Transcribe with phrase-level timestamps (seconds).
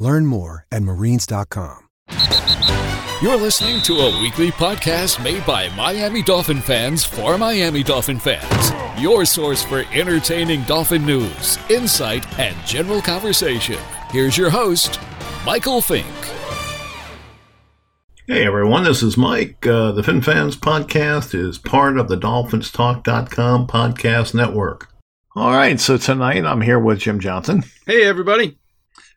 [0.00, 1.86] Learn more at marines.com.
[3.22, 8.72] You're listening to a weekly podcast made by Miami Dolphin fans for Miami Dolphin fans.
[9.00, 13.78] Your source for entertaining Dolphin news, insight, and general conversation.
[14.10, 14.98] Here's your host,
[15.44, 16.06] Michael Fink.
[18.26, 19.66] Hey everyone, this is Mike.
[19.66, 24.88] Uh, the Fin Fans podcast is part of the DolphinsTalk.com podcast network.
[25.36, 27.64] All right, so tonight I'm here with Jim Johnson.
[27.86, 28.59] Hey everybody.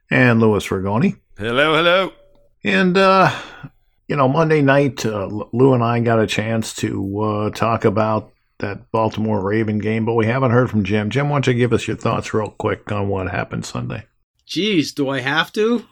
[0.09, 1.19] And Louis Ragone.
[1.37, 2.13] Hello, hello.
[2.63, 3.35] And, uh,
[4.07, 8.31] you know, Monday night, uh, Lou and I got a chance to uh, talk about
[8.59, 11.09] that Baltimore Raven game, but we haven't heard from Jim.
[11.09, 14.05] Jim, why don't you give us your thoughts real quick on what happened Sunday?
[14.45, 15.85] Geez, do I have to?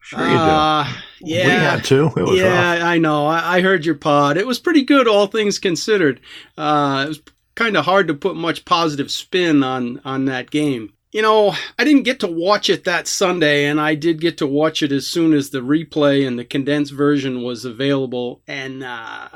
[0.00, 0.38] Sure you do.
[0.38, 2.12] Uh, yeah, we had to.
[2.34, 2.82] yeah, rough.
[2.82, 3.26] I know.
[3.26, 4.36] I, I, heard your pod.
[4.36, 6.20] It was pretty good, all things considered.
[6.56, 7.22] Uh, it was
[7.54, 10.92] kind of hard to put much positive spin on on that game.
[11.10, 14.46] You know, I didn't get to watch it that Sunday, and I did get to
[14.46, 18.42] watch it as soon as the replay and the condensed version was available.
[18.46, 19.28] And uh,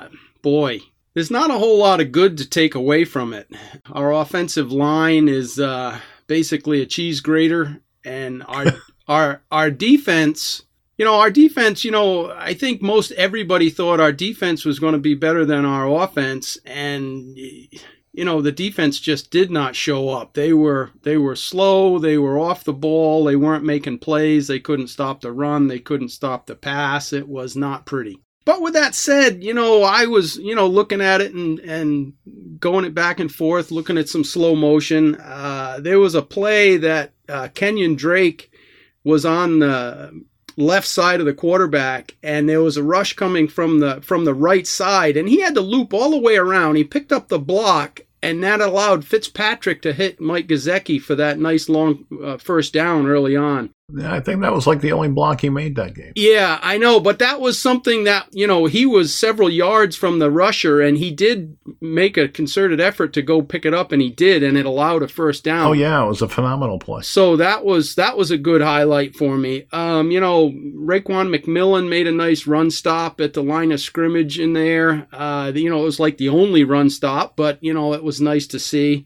[0.43, 0.81] boy,
[1.15, 3.51] there's not a whole lot of good to take away from it.
[3.91, 8.67] Our offensive line is uh, basically a cheese grater, and our
[9.09, 10.65] our our defense.
[10.99, 14.93] You know, our defense, you know, I think most everybody thought our defense was going
[14.93, 17.37] to be better than our offense and
[18.13, 20.35] you know the defense just did not show up.
[20.35, 21.99] They were they were slow.
[21.99, 23.25] They were off the ball.
[23.25, 24.47] They weren't making plays.
[24.47, 25.69] They couldn't stop the run.
[25.69, 27.13] They couldn't stop the pass.
[27.13, 28.21] It was not pretty.
[28.45, 32.13] But with that said you know i was you know looking at it and and
[32.59, 35.15] going it back and forth looking at some slow motion.
[35.17, 38.51] Uh, there was a play that uh, kenyan drake
[39.05, 40.25] was on the
[40.57, 44.35] left side of the quarterback and there was a rush coming from the from the
[44.35, 47.39] right side and he had to loop all the way around he picked up the
[47.39, 52.73] block and that allowed Fitzpatrick to hit Mike Gesicki for that nice long uh, first
[52.73, 53.71] down early on.
[54.01, 56.13] I think that was like the only block he made that game.
[56.17, 60.19] Yeah, I know, but that was something that, you know, he was several yards from
[60.19, 64.01] the rusher and he did make a concerted effort to go pick it up and
[64.01, 65.67] he did and it allowed a first down.
[65.67, 67.03] Oh yeah, it was a phenomenal play.
[67.03, 69.67] So that was that was a good highlight for me.
[69.73, 74.39] Um, you know, Raekwon McMillan made a nice run stop at the line of scrimmage
[74.39, 75.07] in there.
[75.13, 78.21] Uh, you know, it was like the only run stop, but you know, it was
[78.21, 79.05] nice to see.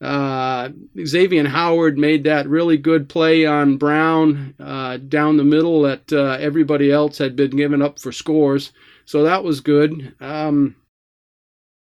[0.00, 0.68] Uh,
[1.04, 6.36] Xavier Howard made that really good play on Brown uh, down the middle that uh,
[6.40, 8.72] everybody else had been given up for scores.
[9.06, 10.14] So that was good.
[10.20, 10.76] Um,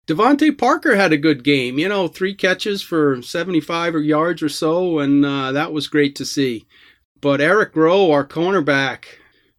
[0.07, 1.79] DeVante Parker had a good game.
[1.79, 6.25] You know, three catches for 75 yards or so, and uh, that was great to
[6.25, 6.67] see.
[7.21, 9.05] But Eric Rowe, our cornerback,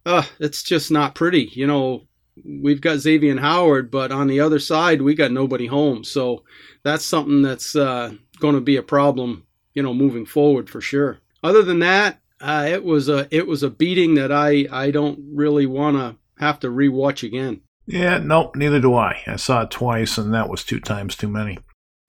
[0.05, 1.51] uh, it's just not pretty.
[1.53, 2.07] You know,
[2.45, 6.05] we've got Xavier Howard, but on the other side, we got nobody home.
[6.05, 6.43] So
[6.83, 11.19] that's something that's uh, going to be a problem, you know, moving forward for sure.
[11.43, 15.19] Other than that, uh, it was a it was a beating that I I don't
[15.33, 17.61] really want to have to rewatch again.
[17.85, 19.21] Yeah, nope, neither do I.
[19.25, 21.57] I saw it twice, and that was two times too many.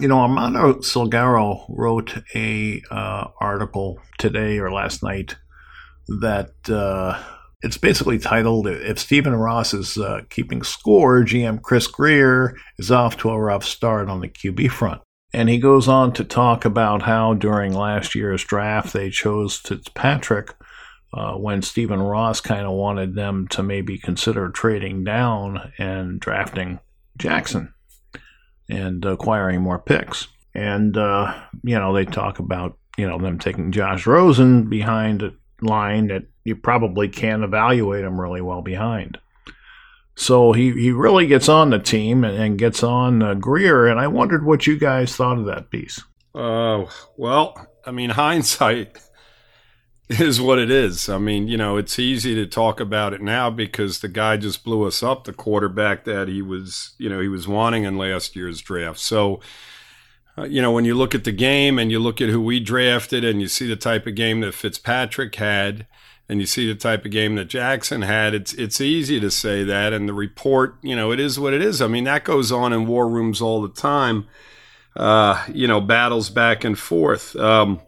[0.01, 5.37] You know, Armando Salguero wrote a uh, article today or last night
[6.21, 7.23] that uh,
[7.63, 13.17] it's basically titled "If Stephen Ross is uh, keeping score, GM Chris Grier is off
[13.19, 15.01] to a rough start on the QB front."
[15.33, 20.55] And he goes on to talk about how during last year's draft they chose Fitzpatrick
[21.13, 26.81] uh, when Stephen Ross kind of wanted them to maybe consider trading down and drafting
[27.17, 27.73] Jackson
[28.69, 30.29] and acquiring more picks.
[30.55, 35.33] And, uh, you know, they talk about, you know, them taking Josh Rosen behind a
[35.61, 39.19] line that you probably can't evaluate him really well behind.
[40.19, 44.01] So he, he really gets on the team and, and gets on uh, Grier, and
[44.01, 46.03] I wondered what you guys thought of that piece.
[46.35, 48.99] Oh, uh, well, I mean, hindsight
[50.09, 51.09] is what it is.
[51.09, 54.65] I mean, you know, it's easy to talk about it now because the guy just
[54.65, 58.35] blew us up, the quarterback that he was, you know, he was wanting in last
[58.35, 58.99] year's draft.
[58.99, 59.39] So,
[60.37, 62.59] uh, you know, when you look at the game and you look at who we
[62.59, 65.87] drafted and you see the type of game that Fitzpatrick had–
[66.29, 69.65] and you see the type of game that Jackson had, it's it's easy to say
[69.65, 69.93] that.
[69.93, 71.81] And the report, you know, it is what it is.
[71.81, 74.27] I mean, that goes on in war rooms all the time.
[74.95, 77.35] Uh, you know, battles back and forth.
[77.37, 77.81] Um,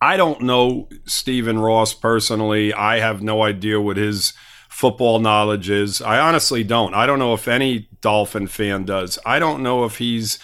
[0.00, 2.72] I don't know Stephen Ross personally.
[2.72, 4.32] I have no idea what his
[4.68, 6.00] football knowledge is.
[6.00, 6.94] I honestly don't.
[6.94, 9.18] I don't know if any Dolphin fan does.
[9.26, 10.38] I don't know if he's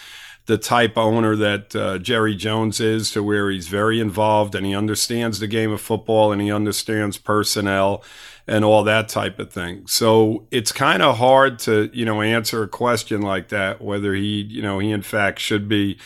[0.48, 4.74] the type owner that uh, Jerry Jones is, to where he's very involved and he
[4.74, 8.02] understands the game of football and he understands personnel
[8.46, 9.86] and all that type of thing.
[9.86, 14.40] So it's kind of hard to, you know, answer a question like that, whether he,
[14.40, 15.98] you know, he in fact should be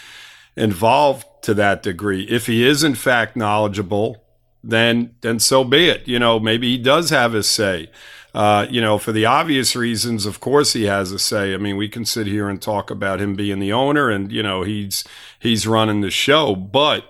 [0.56, 2.25] involved to that degree.
[2.25, 4.25] If he is in fact knowledgeable,
[4.65, 6.09] then then so be it.
[6.09, 7.91] You know, maybe he does have his say.
[8.34, 11.52] Uh, you know, for the obvious reasons, of course he has a say.
[11.52, 14.43] I mean, we can sit here and talk about him being the owner and, you
[14.43, 15.05] know, he's
[15.38, 17.05] he's running the show, but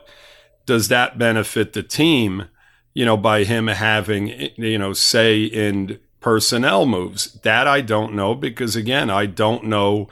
[0.67, 2.49] does that benefit the team?
[2.95, 7.33] you know, by him having, you know, say in personnel moves.
[7.43, 10.09] That I don't know because, again, I don't know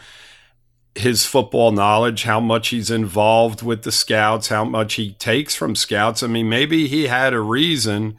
[0.95, 5.77] his football knowledge, how much he's involved with the scouts, how much he takes from
[5.77, 6.23] scouts.
[6.23, 8.17] I mean, maybe he had a reason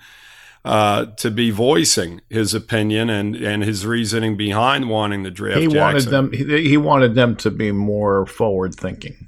[0.63, 5.59] uh, to be voicing his opinion and, and his reasoning behind wanting the draft.
[5.59, 6.11] He Jackson.
[6.11, 6.49] wanted them.
[6.49, 9.27] He, he wanted them to be more forward thinking.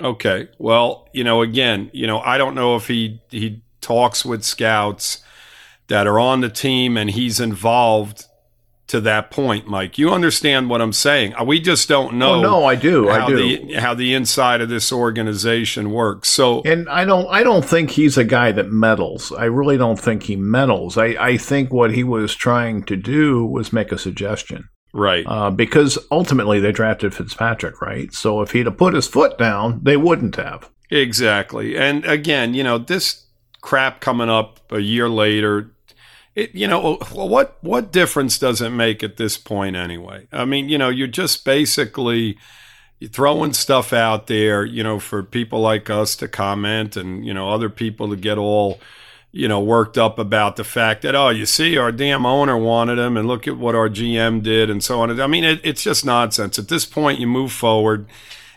[0.00, 0.48] Okay.
[0.58, 5.22] Well, you know, again, you know, I don't know if he he talks with scouts
[5.88, 8.26] that are on the team and he's involved
[8.90, 9.98] to that point, Mike.
[9.98, 11.34] You understand what I'm saying?
[11.46, 12.34] We just don't know.
[12.34, 13.08] Oh, no, I do.
[13.08, 13.36] I do.
[13.36, 16.28] The, how the inside of this organization works.
[16.28, 19.32] So, and I don't, I don't think he's a guy that meddles.
[19.32, 20.98] I really don't think he meddles.
[20.98, 24.68] I, I think what he was trying to do was make a suggestion.
[24.92, 25.24] Right.
[25.24, 28.12] Uh, because ultimately they drafted Fitzpatrick, right?
[28.12, 30.68] So if he'd have put his foot down, they wouldn't have.
[30.90, 31.76] Exactly.
[31.76, 33.26] And again, you know, this
[33.60, 35.70] crap coming up a year later.
[36.34, 40.28] It, you know, what what difference does it make at this point anyway?
[40.32, 42.38] I mean, you know, you're just basically
[43.08, 47.50] throwing stuff out there, you know, for people like us to comment and you know
[47.50, 48.78] other people to get all
[49.32, 52.98] you know worked up about the fact that oh, you see, our damn owner wanted
[52.98, 55.20] him, and look at what our GM did, and so on.
[55.20, 56.58] I mean, it, it's just nonsense.
[56.58, 58.06] At this point, you move forward,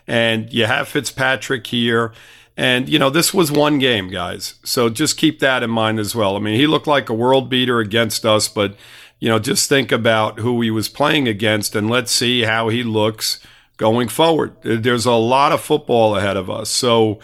[0.06, 2.12] and you have Fitzpatrick here
[2.56, 4.54] and, you know, this was one game, guys.
[4.64, 6.36] So just keep that in mind as well.
[6.36, 8.76] I mean, he looked like a world beater against us, but,
[9.18, 12.82] you know, just think about who he was playing against and let's see how he
[12.82, 13.40] looks
[13.76, 14.54] going forward.
[14.62, 16.70] There's a lot of football ahead of us.
[16.70, 17.18] So,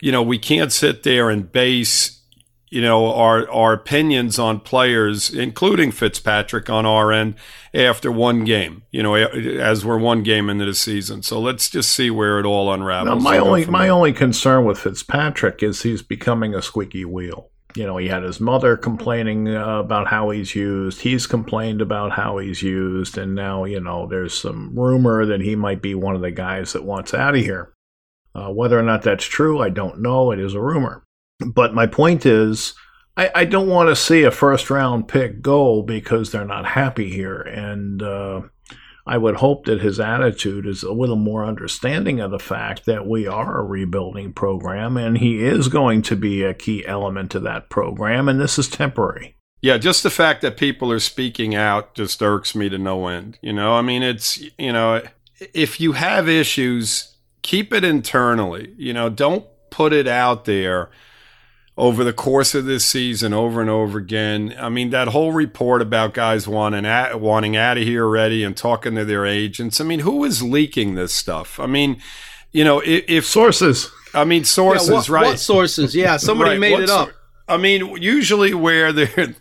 [0.00, 2.13] you know, we can't sit there and base
[2.74, 7.36] you know, our our opinions on players, including Fitzpatrick on our end,
[7.72, 8.82] after one game.
[8.90, 11.22] You know, as we're one game into the season.
[11.22, 13.22] So let's just see where it all unravels.
[13.22, 13.92] Now, my only my there.
[13.92, 17.52] only concern with Fitzpatrick is he's becoming a squeaky wheel.
[17.76, 21.02] You know, he had his mother complaining uh, about how he's used.
[21.02, 25.54] He's complained about how he's used, and now you know there's some rumor that he
[25.54, 27.72] might be one of the guys that wants out of here.
[28.34, 30.32] Uh, whether or not that's true, I don't know.
[30.32, 31.03] It is a rumor.
[31.40, 32.74] But my point is,
[33.16, 37.10] I, I don't want to see a first round pick go because they're not happy
[37.10, 37.40] here.
[37.40, 38.42] And uh,
[39.06, 43.06] I would hope that his attitude is a little more understanding of the fact that
[43.06, 47.40] we are a rebuilding program and he is going to be a key element to
[47.40, 49.36] that program, and this is temporary.
[49.60, 53.38] Yeah, just the fact that people are speaking out just irks me to no end.
[53.40, 55.02] You know, I mean, it's, you know,
[55.54, 58.74] if you have issues, keep it internally.
[58.76, 60.90] You know, don't put it out there
[61.76, 64.54] over the course of this season over and over again.
[64.58, 68.56] I mean, that whole report about guys wanting at, wanting out of here already and
[68.56, 69.80] talking to their agents.
[69.80, 71.58] I mean, who is leaking this stuff?
[71.58, 72.00] I mean,
[72.52, 73.90] you know, if, if sources.
[74.12, 75.26] I mean, sources, yeah, what, right?
[75.26, 75.94] What sources?
[75.94, 76.60] Yeah, somebody right.
[76.60, 77.10] made what it up.
[77.48, 79.34] I mean, usually where there,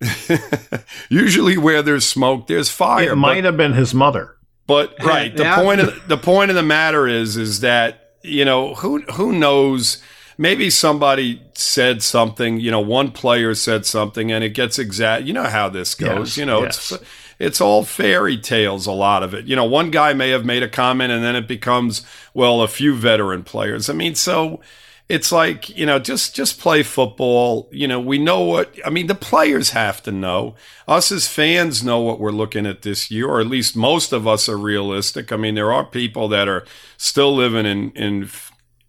[1.08, 3.12] usually where there's smoke, there's fire.
[3.12, 4.36] It might have been his mother.
[4.66, 5.62] But right, the yeah.
[5.62, 10.02] point of the point of the matter is, is that you know who who knows
[10.38, 15.24] maybe somebody said something, you know, one player said something and it gets exact.
[15.24, 16.30] You know how this goes.
[16.30, 16.92] Yes, you know, yes.
[16.92, 17.04] it's
[17.38, 18.86] it's all fairy tales.
[18.86, 19.44] A lot of it.
[19.46, 22.68] You know, one guy may have made a comment and then it becomes well a
[22.68, 23.90] few veteran players.
[23.90, 24.60] I mean, so
[25.08, 29.06] it's like you know just just play football you know we know what i mean
[29.06, 30.54] the players have to know
[30.86, 34.26] us as fans know what we're looking at this year or at least most of
[34.26, 36.64] us are realistic i mean there are people that are
[36.98, 38.28] still living in in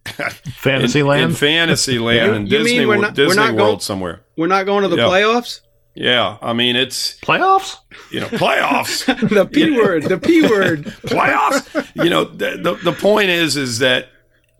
[0.56, 4.22] Fantasyland, in, in Fantasyland, and Disney, we're not, Disney we're not World somewhere.
[4.38, 5.04] We're not going to the yeah.
[5.04, 5.62] playoffs.
[5.96, 7.78] Yeah, I mean it's playoffs.
[8.12, 9.06] You know, playoffs.
[9.30, 10.04] the p word.
[10.04, 10.86] The p word.
[11.04, 11.88] playoffs.
[11.96, 14.10] You know, the, the the point is is that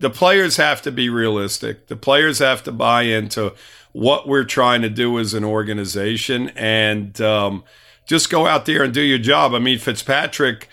[0.00, 1.86] the players have to be realistic.
[1.86, 3.54] The players have to buy into
[3.92, 7.64] what we're trying to do as an organization, and um,
[8.06, 9.54] just go out there and do your job.
[9.54, 10.68] I mean, Fitzpatrick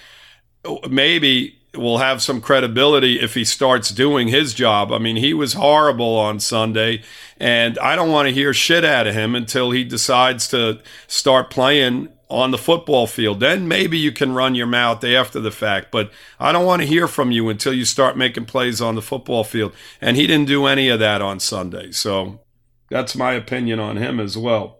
[0.89, 4.91] maybe will have some credibility if he starts doing his job.
[4.91, 7.03] I mean, he was horrible on Sunday,
[7.37, 11.49] and I don't want to hear shit out of him until he decides to start
[11.49, 13.39] playing on the football field.
[13.39, 15.91] Then maybe you can run your mouth after the fact.
[15.91, 19.01] But I don't want to hear from you until you start making plays on the
[19.01, 19.73] football field.
[20.01, 21.91] And he didn't do any of that on Sunday.
[21.91, 22.41] So
[22.89, 24.76] that's my opinion on him as well.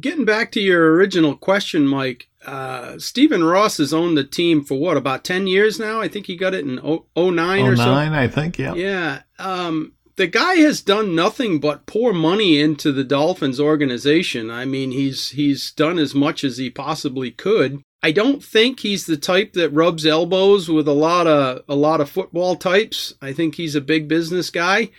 [0.00, 4.78] Getting back to your original question, Mike, uh, Stephen Ross has owned the team for
[4.78, 6.00] what, about 10 years now?
[6.00, 7.84] I think he got it in 09 or so.
[7.84, 8.74] 09, I think, yeah.
[8.74, 9.22] Yeah.
[9.38, 14.50] Um, the guy has done nothing but pour money into the Dolphins organization.
[14.50, 17.82] I mean, he's he's done as much as he possibly could.
[18.02, 22.00] I don't think he's the type that rubs elbows with a lot of a lot
[22.00, 23.14] of football types.
[23.22, 24.90] I think he's a big business guy.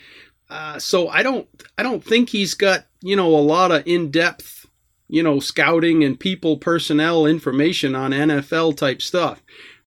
[0.49, 1.47] Uh, so I don't
[1.77, 4.52] I don't think he's got you know a lot of in depth
[5.13, 9.43] you know scouting and people personnel information on NFL type stuff.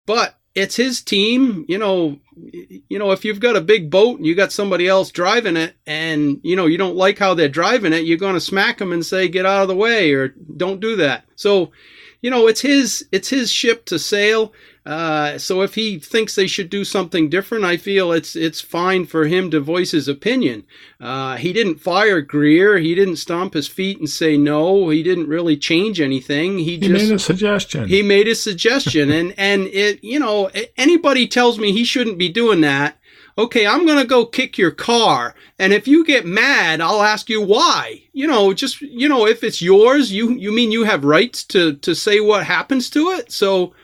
[0.06, 1.64] But it's his team.
[1.66, 5.10] You know, you know, if you've got a big boat and you got somebody else
[5.10, 8.40] driving it, and you know you don't like how they're driving it, you're going to
[8.40, 11.72] smack them and say, "Get out of the way," or "Don't do that." So,
[12.20, 14.52] you know, it's his it's his ship to sail.
[14.86, 19.04] Uh, so if he thinks they should do something different, I feel it's it's fine
[19.04, 20.64] for him to voice his opinion.
[21.00, 22.78] Uh, he didn't fire Grier.
[22.78, 24.90] He didn't stomp his feet and say no.
[24.90, 26.58] He didn't really change anything.
[26.58, 27.88] He, he just made a suggestion.
[27.88, 32.25] He made a suggestion, and and it you know anybody tells me he shouldn't be
[32.28, 32.98] doing that.
[33.38, 37.42] Okay, I'm gonna go kick your car, and if you get mad, I'll ask you
[37.42, 38.02] why.
[38.14, 41.74] You know, just you know, if it's yours, you you mean you have rights to
[41.76, 43.30] to say what happens to it.
[43.30, 43.74] So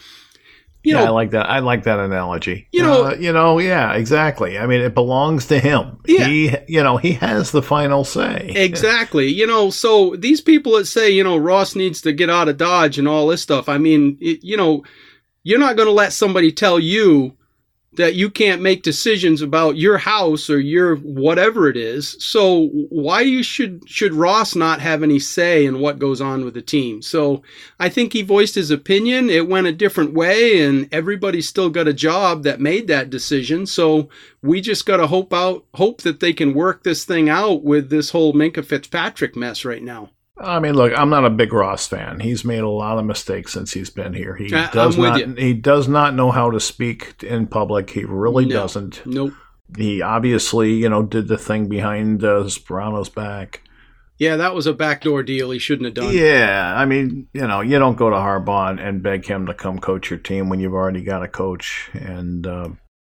[0.83, 1.49] you yeah, know, I like that.
[1.49, 2.67] I like that analogy.
[2.73, 4.59] You know, uh, you know, yeah, exactly.
[4.59, 6.01] I mean, it belongs to him.
[6.07, 6.27] Yeah.
[6.27, 8.53] He, you know, he has the final say.
[8.63, 9.29] Exactly.
[9.29, 12.57] you know, so these people that say, you know, Ross needs to get out of
[12.57, 13.69] Dodge and all this stuff.
[13.69, 14.83] I mean, it, you know,
[15.45, 17.37] you're not going to let somebody tell you
[17.95, 22.17] that you can't make decisions about your house or your whatever it is.
[22.25, 26.55] So why you should should Ross not have any say in what goes on with
[26.55, 27.03] the team?
[27.03, 27.43] So
[27.79, 29.29] I think he voiced his opinion.
[29.29, 33.67] It went a different way and everybody still got a job that made that decision.
[33.67, 34.09] So
[34.43, 37.91] we just got to hope out hope that they can work this thing out with
[37.91, 40.11] this whole Minkah Fitzpatrick mess right now.
[40.43, 42.21] I mean, look, I'm not a big Ross fan.
[42.21, 44.35] He's made a lot of mistakes since he's been here.
[44.35, 45.19] He uh, does not.
[45.21, 45.35] You.
[45.35, 47.91] He does not know how to speak in public.
[47.91, 48.55] He really no.
[48.55, 49.07] doesn't.
[49.07, 49.33] Nope.
[49.77, 53.63] He obviously, you know, did the thing behind uh, Sparano's back.
[54.19, 55.51] Yeah, that was a backdoor deal.
[55.51, 56.15] He shouldn't have done.
[56.15, 59.79] Yeah, I mean, you know, you don't go to Harbaugh and beg him to come
[59.79, 61.91] coach your team when you've already got a coach.
[61.95, 62.69] And uh,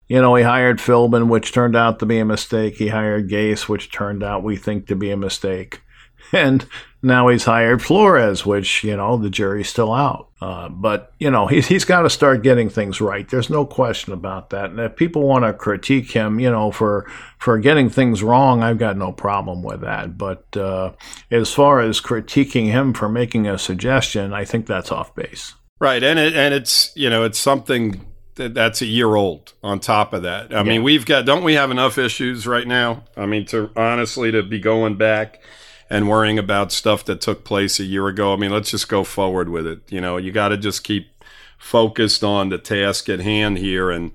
[0.08, 2.77] you know, he hired Philbin, which turned out to be a mistake.
[2.77, 5.82] He hired Gase, which turned out we think to be a mistake.
[6.34, 6.65] And
[7.01, 10.29] now he's hired Flores, which, you know, the jury's still out.
[10.41, 13.29] Uh, but, you know, he's, he's got to start getting things right.
[13.29, 14.72] There's no question about that.
[14.72, 18.79] And if people want to critique him, you know, for, for getting things wrong, I've
[18.79, 20.17] got no problem with that.
[20.17, 20.94] But uh,
[21.29, 25.53] as far as critiquing him for making a suggestion, I think that's off base.
[25.79, 26.03] Right.
[26.03, 28.03] And, it, and it's, you know, it's something
[28.34, 30.51] that's a year old on top of that.
[30.51, 30.63] I yeah.
[30.63, 33.03] mean, we've got, don't we have enough issues right now?
[33.15, 35.41] I mean, to honestly, to be going back
[35.89, 38.34] and worrying about stuff that took place a year ago.
[38.34, 39.82] I mean, let's just go forward with it.
[39.89, 41.24] You know, you got to just keep
[41.58, 44.12] focused on the task at hand here and,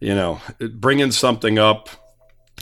[0.00, 0.40] you know,
[0.74, 1.88] bringing something up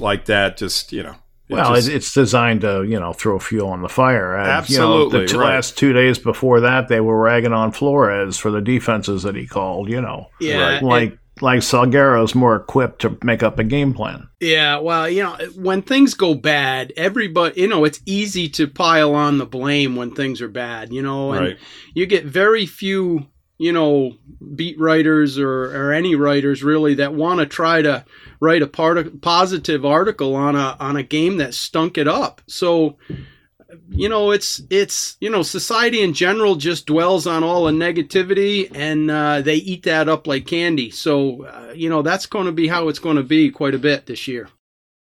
[0.00, 1.16] like that, just, you know,
[1.48, 4.36] it well, just, it's designed to you know throw fuel on the fire.
[4.36, 5.20] And, absolutely.
[5.20, 5.54] You know, the right.
[5.54, 9.46] last two days before that, they were ragging on Flores for the defenses that he
[9.46, 9.88] called.
[9.88, 14.28] You know, yeah, like like Salguero's more equipped to make up a game plan.
[14.40, 19.14] Yeah, well, you know, when things go bad, everybody, you know, it's easy to pile
[19.14, 21.58] on the blame when things are bad, you know, and right.
[21.94, 23.26] you get very few,
[23.58, 24.16] you know,
[24.54, 28.04] beat writers or, or any writers really that want to try to
[28.40, 32.40] write a part positive article on a on a game that stunk it up.
[32.46, 32.96] So,
[33.90, 38.70] you know, it's it's you know, society in general just dwells on all the negativity,
[38.74, 40.90] and uh, they eat that up like candy.
[40.90, 43.78] So, uh, you know, that's going to be how it's going to be quite a
[43.78, 44.48] bit this year.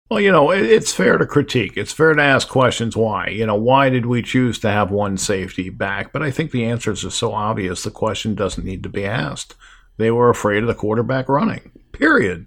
[0.09, 1.77] Well, you know, it's fair to critique.
[1.77, 3.29] It's fair to ask questions why.
[3.29, 6.11] You know, why did we choose to have one safety back?
[6.11, 9.55] But I think the answers are so obvious the question doesn't need to be asked.
[9.95, 12.45] They were afraid of the quarterback running, period.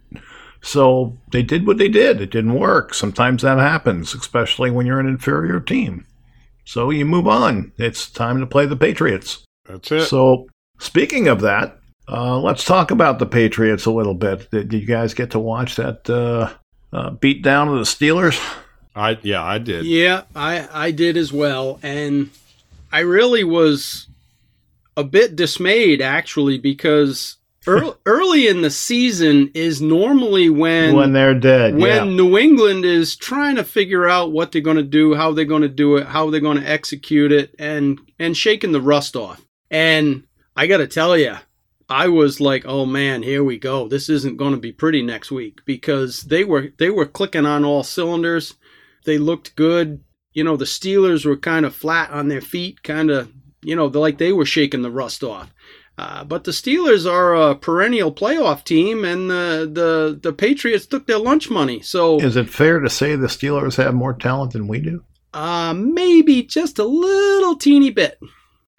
[0.65, 2.23] So they did what they did.
[2.23, 2.95] It didn't work.
[2.95, 6.07] Sometimes that happens, especially when you're an inferior team.
[6.65, 7.73] So you move on.
[7.77, 9.45] It's time to play the Patriots.
[9.69, 10.07] That's it.
[10.07, 11.79] So speaking of that,
[12.09, 14.51] uh, let's talk about the Patriots a little bit.
[14.51, 16.55] Did, did you guys get to watch that uh,
[16.97, 18.41] uh, beat down of the Steelers?
[18.97, 19.85] I yeah, I did.
[19.85, 22.31] Yeah, I I did as well, and
[22.91, 24.07] I really was
[24.97, 31.35] a bit dismayed actually because early, early in the season is normally when when they're
[31.35, 31.75] dead.
[31.75, 32.05] When yeah.
[32.05, 35.63] New England is trying to figure out what they're going to do, how they're going
[35.63, 39.45] to do it, how they're going to execute it, and and shaking the rust off.
[39.71, 40.25] And
[40.57, 41.37] I got to tell you,
[41.89, 43.89] I was like, "Oh man, here we go.
[43.89, 47.65] This isn't going to be pretty next week because they were they were clicking on
[47.65, 48.55] all cylinders.
[49.05, 50.03] They looked good.
[50.33, 53.31] You know, the Steelers were kind of flat on their feet, kind of,
[53.63, 55.53] you know, like they were shaking the rust off.
[55.97, 61.07] Uh, but the Steelers are a perennial playoff team, and the, the the Patriots took
[61.07, 61.81] their lunch money.
[61.81, 65.05] So, Is it fair to say the Steelers have more talent than we do?
[65.35, 68.19] uh, maybe just a little teeny bit.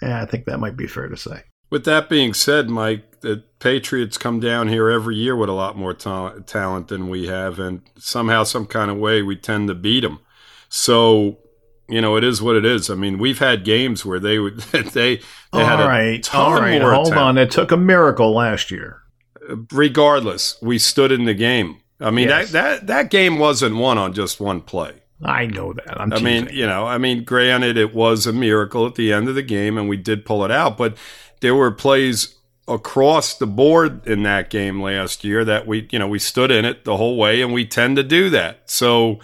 [0.01, 1.43] Yeah, I think that might be fair to say.
[1.69, 5.77] With that being said, Mike, the Patriots come down here every year with a lot
[5.77, 9.73] more ta- talent than we have, and somehow, some kind of way, we tend to
[9.75, 10.19] beat them.
[10.69, 11.39] So,
[11.87, 12.89] you know, it is what it is.
[12.89, 14.57] I mean, we've had games where they would
[14.93, 15.17] they
[15.53, 16.81] they had a right, ton all right.
[16.81, 17.19] more Hold talent.
[17.21, 17.37] on.
[17.37, 19.01] It took a miracle last year.
[19.71, 21.77] Regardless, we stood in the game.
[21.99, 22.51] I mean, Yes.
[22.51, 24.93] that, that that game wasn't won on just one play.
[25.23, 25.99] I know that.
[25.99, 29.29] I'm I mean, you know, I mean, granted, it was a miracle at the end
[29.29, 30.77] of the game, and we did pull it out.
[30.77, 30.97] But
[31.39, 32.35] there were plays
[32.67, 36.65] across the board in that game last year that we, you know, we stood in
[36.65, 38.69] it the whole way, and we tend to do that.
[38.69, 39.19] So,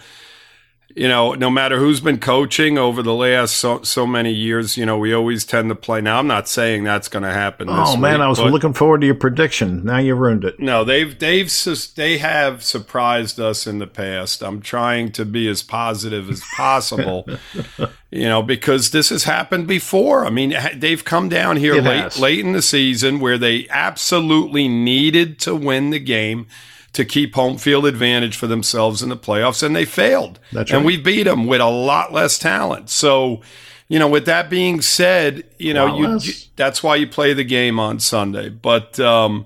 [0.94, 4.84] you know, no matter who's been coaching over the last so so many years, you
[4.84, 6.00] know, we always tend to play.
[6.00, 7.66] Now, I'm not saying that's going to happen.
[7.68, 9.84] This oh man, week, I was looking forward to your prediction.
[9.84, 10.60] Now you ruined it.
[10.60, 11.50] no, they've they've
[11.94, 14.42] they have surprised us in the past.
[14.42, 17.26] I'm trying to be as positive as possible,
[18.10, 20.26] you know, because this has happened before.
[20.26, 22.18] I mean, they've come down here It late has.
[22.18, 26.46] late in the season where they absolutely needed to win the game
[26.92, 30.38] to keep home field advantage for themselves in the playoffs, and they failed.
[30.52, 32.90] That's And we beat them with a lot less talent.
[32.90, 33.42] So.
[33.88, 37.44] You know, with that being said, you know, you, you, that's why you play the
[37.44, 38.48] game on Sunday.
[38.48, 39.44] But um,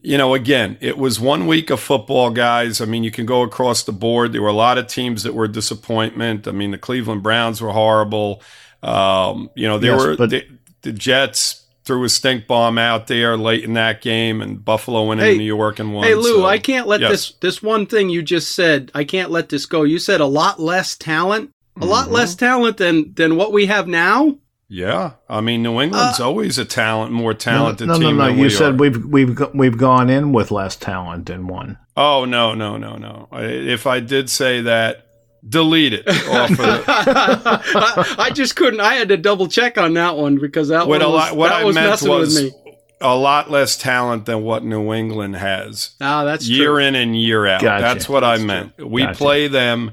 [0.00, 2.80] you know, again, it was one week of football, guys.
[2.80, 4.32] I mean, you can go across the board.
[4.32, 6.48] There were a lot of teams that were a disappointment.
[6.48, 8.42] I mean, the Cleveland Browns were horrible.
[8.82, 10.46] Um, you know, there Yes, were but- the,
[10.80, 15.20] the Jets threw a stink bomb out there late in that game, and Buffalo went
[15.20, 16.04] Hey, in New York and won.
[16.04, 17.10] Hey Lou, so- I can't let yes.
[17.10, 18.92] this this one thing you just said.
[18.94, 19.82] I can't let this go.
[19.82, 22.12] You said a lot less talent, a lot Mhm.
[22.12, 24.36] less talent than than what we have now.
[24.70, 28.28] Yeah, I mean, New England's always a talent, more talented no, no, team no, no.
[28.28, 28.76] than You we said are.
[28.76, 31.78] we've we've we've gone in with less talent and won.
[31.96, 33.28] Oh no, no, no, no!
[33.32, 35.06] If I did say that,
[35.46, 38.80] delete it off of the, I, I just couldn't.
[38.80, 41.36] I had to double check on that one because that what one a was, lot,
[41.36, 42.74] what that I was meant messing was with me.
[43.00, 46.78] a lot less talent than what New England has Ah, that's year true.
[46.78, 47.62] in and year out.
[47.62, 47.82] Gotcha.
[47.82, 48.86] That's what I That's meant.
[48.90, 49.16] We Gotcha.
[49.18, 49.92] play them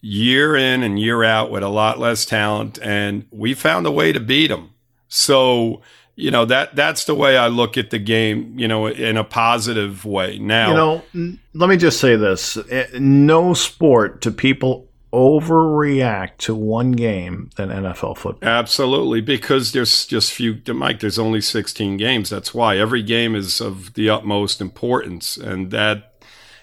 [0.00, 4.12] year in and year out with a lot less talent, and we found a way
[4.12, 4.70] to beat them.
[5.08, 5.80] So
[6.14, 8.58] you know that that's the way I look at the game.
[8.58, 10.38] You know, in a positive way.
[10.38, 16.38] Now, You know, n- let me just say this: Eh, no sport do people overreact
[16.38, 18.48] to one game than NFL football.
[18.48, 20.60] Absolutely, because there's just few.
[20.68, 22.30] Mike, there's only 16 games.
[22.30, 26.12] That's why every game is of the utmost importance, and that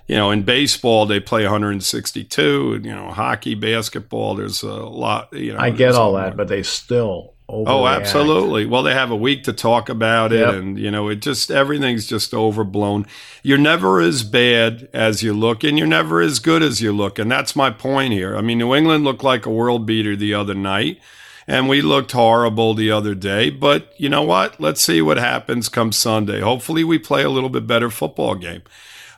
[0.07, 2.81] you know, in baseball they play 162.
[2.83, 5.31] You know, hockey, basketball, there's a lot.
[5.33, 6.37] You know, I get all that, lot.
[6.37, 7.33] but they still.
[7.51, 8.67] Oh, absolutely.
[8.67, 10.53] Well, they have a week to talk about it, Yep.
[10.53, 13.07] and you know, it just everything's just overblown.
[13.41, 17.17] You're never as bad as you look, and you're never as good as you look,
[17.17, 18.37] and that's my point here.
[18.37, 20.99] I mean, New England looked like a world beater the other night,
[21.47, 23.49] and we looked horrible the other day.
[23.49, 24.59] But you know what?
[24.61, 26.41] Let's see what happens come Sunday.
[26.41, 28.61] Hopefully, we play a little bit better football game.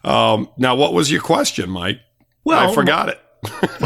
[0.05, 1.99] Um, now, what was your question, Mike?
[2.45, 3.19] Well, I forgot it.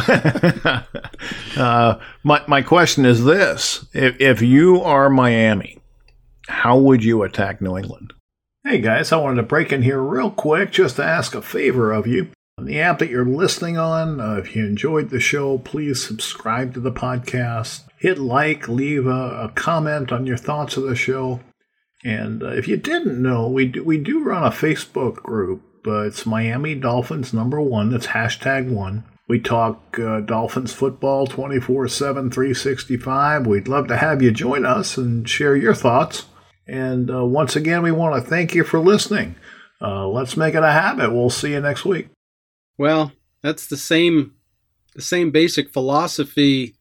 [1.57, 5.79] uh, my my question is this: if if you are Miami,
[6.47, 8.13] how would you attack New England?
[8.65, 11.93] Hey guys, I wanted to break in here real quick just to ask a favor
[11.93, 12.31] of you.
[12.57, 16.73] On the app that you're listening on, uh, if you enjoyed the show, please subscribe
[16.73, 17.83] to the podcast.
[17.99, 21.41] Hit like, leave a, a comment on your thoughts of the show.
[22.03, 25.61] And uh, if you didn't know, we do, we do run a Facebook group.
[25.85, 27.89] Uh, it's Miami Dolphins number one.
[27.89, 29.03] That's hashtag one.
[29.27, 33.47] We talk uh, Dolphins football 24 7, 365.
[33.47, 36.25] We'd love to have you join us and share your thoughts.
[36.67, 39.35] And uh, once again, we want to thank you for listening.
[39.81, 41.11] Uh, let's make it a habit.
[41.11, 42.09] We'll see you next week.
[42.77, 44.35] Well, that's the same
[44.93, 46.75] the same basic philosophy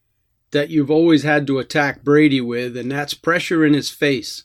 [0.53, 4.45] that you've always had to attack Brady with, and that's pressure in his face.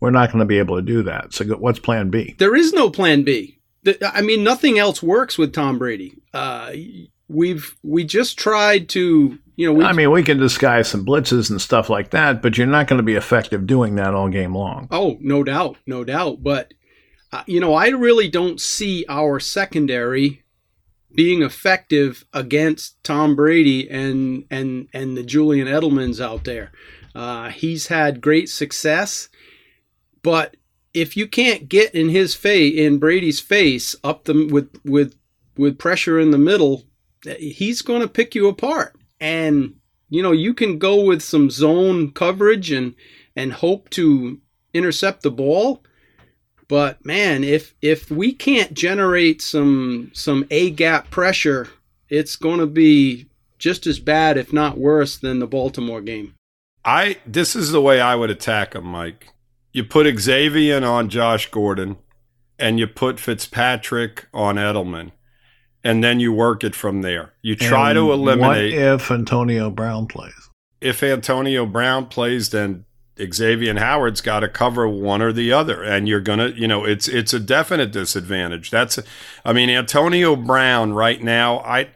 [0.00, 1.34] We're not going to be able to do that.
[1.34, 2.34] So, what's plan B?
[2.38, 3.58] There is no plan B.
[4.02, 6.14] I mean, nothing else works with Tom Brady.
[6.32, 6.72] Uh,
[7.30, 11.50] we've we just tried to, you know, we, I mean, we can disguise some blitzes
[11.50, 14.54] and stuff like that, but you're not going to be effective doing that all game
[14.54, 14.88] long.
[14.90, 16.42] Oh, no doubt, no doubt.
[16.42, 16.74] But
[17.32, 20.42] uh, you know, I really don't see our secondary
[21.14, 26.72] being effective against Tom Brady and and and the Julian Edelmans out there.
[27.14, 29.28] Uh, he's had great success.
[30.22, 30.56] But
[30.92, 35.16] if you can't get in his face, in Brady's face, up the with with
[35.56, 36.84] with pressure in the middle,
[37.24, 38.96] he's going to pick you apart.
[39.20, 39.74] And
[40.08, 42.94] you know, you can go with some zone coverage and
[43.36, 44.40] and hope to
[44.74, 45.82] intercept the ball.
[46.68, 51.68] But man, if if we can't generate some some A gap pressure,
[52.08, 53.26] it's going to be
[53.58, 56.34] just as bad, if not worse, than the Baltimore game.
[56.84, 59.28] I this is the way I would attack him, Mike.
[59.72, 61.98] You put Xavier on Josh Gordon,
[62.58, 65.12] and you put Fitzpatrick on Edelman,
[65.82, 67.32] and then you work it from there.
[67.42, 68.74] You try And to eliminate.
[68.74, 70.50] What if Antonio Brown plays?
[70.80, 72.84] if Antonio Brown plays, then
[73.32, 77.06] Xavier Howard's got to cover one or the other, and you're gonna, you know, it's
[77.06, 78.70] it's a definite disadvantage.
[78.70, 78.98] That's,
[79.44, 81.90] I mean, Antonio Brown right now, I,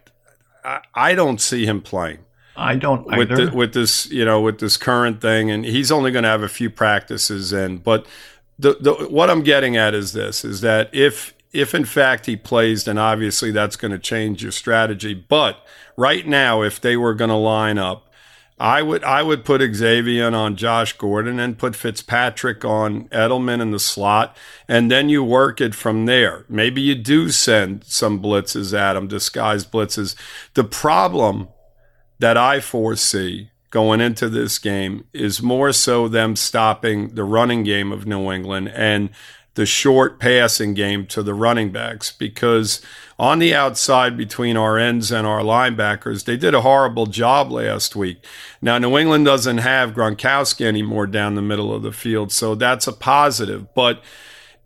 [0.65, 2.19] I, I don't see him playing
[2.57, 6.11] I don't with the, with this, you know, with this current thing, and he's only
[6.11, 7.79] going to have a few practices in.
[7.79, 8.07] But
[8.59, 12.37] the, the what I'm getting at is this: is that if if in fact he
[12.37, 15.15] plays, then obviously that's going to change your strategy.
[15.15, 15.65] But
[15.97, 18.11] right now, if they were going to line up.
[18.57, 23.73] I would I would put Xavier on Josh Gordon and put Fitzpatrick on Edelman in
[23.73, 24.37] the slot,
[24.69, 26.45] and then you work it from there.
[26.49, 30.15] Maybe you do send some blitzes at him, disguised blitzes.
[30.55, 31.49] The problem
[32.21, 37.91] that I foresee going into this game is more so them stopping the running game
[37.91, 39.11] of New England and
[39.55, 42.81] the short passing game to the running backs because
[43.19, 47.95] on the outside between our ends and our linebackers, they did a horrible job last
[47.95, 48.25] week.
[48.61, 52.89] Now, New England doesn't have Gronkowski anymore down the middle of the field, so that's
[52.89, 53.73] a positive.
[53.75, 54.03] But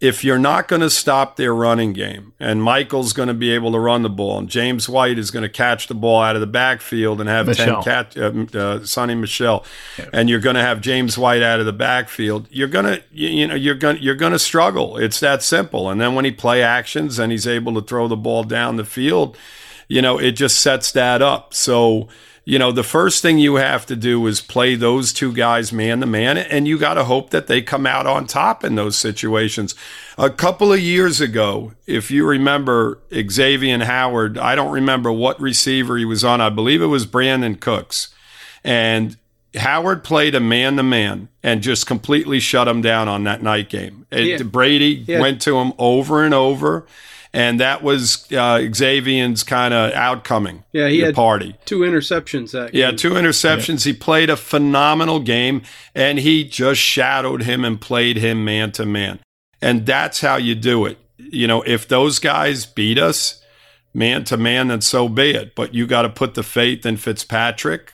[0.01, 3.73] if you're not going to stop their running game and Michel's going to be able
[3.73, 6.41] to run the ball and James White is going to catch the ball out of
[6.41, 7.83] the backfield and have Michel.
[7.83, 9.65] 10 catch, uh, uh, Sony Michel,
[10.13, 13.29] and you're going to have James White out of the backfield, you're going to, you,
[13.29, 14.97] you know, you're going you're going to struggle.
[14.97, 15.91] It's that simple.
[15.91, 18.85] And then when he play actions and he's able to throw the ball down the
[18.85, 19.37] field,
[19.89, 21.55] you know, it just sets that up.
[21.55, 22.09] So,
[22.49, 26.01] you know, the first thing you have to do is play those two guys man
[26.01, 28.97] to man, and you got to hope that they come out on top in those
[28.97, 29.75] situations.
[30.17, 35.99] A couple of years ago, if you remember Xavier Howard, I don't remember what receiver
[35.99, 36.41] he was on.
[36.41, 38.09] I believe it was Brandin Cooks.
[38.65, 39.19] And
[39.55, 43.69] Howard played a man to man and just completely shut him down on that night
[43.69, 44.07] game.
[44.11, 44.43] It- Yeah.
[44.43, 45.21] Brady Yeah.
[45.21, 46.87] went to him over and over.
[47.33, 51.57] And that was uh, Xavier's kind of outcoming Yeah, he the had party.
[51.67, 53.85] two interceptions that Yeah, two interceptions.
[53.85, 55.63] He played a phenomenal game
[55.95, 59.21] and he just shadowed him and played him man to man.
[59.61, 60.99] And that's how you do it.
[61.19, 63.43] You know, if those guys beat us
[63.93, 65.55] man to man, then so be it.
[65.55, 67.93] But you got to put the faith in Fitzpatrick,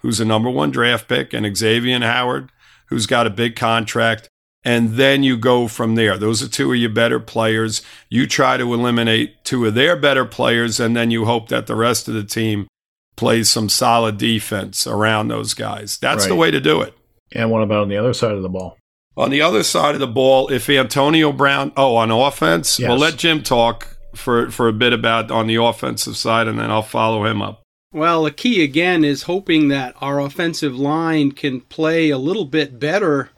[0.00, 2.50] who's a number one draft pick, and Xavier Howard,
[2.86, 4.28] who's got a big contract.
[4.64, 6.16] And then you go from there.
[6.16, 7.82] Those are two of your better players.
[8.08, 11.74] You try to eliminate two of their better players, and then you hope that the
[11.74, 12.68] rest of the team
[13.16, 15.98] plays some solid defense around those guys.
[15.98, 16.94] That's the way to do it.
[17.34, 18.76] and what about on the other side of the ball?
[19.16, 22.88] On the other side of the ball, if Antonio Brown, oh, on offense, Yes.
[22.88, 26.70] we'll let Jim talk for for a bit about on the offensive side, and then
[26.70, 27.62] I'll follow him up.
[27.92, 32.78] Well, the key again is hoping that our offensive line can play a little bit
[32.78, 33.30] better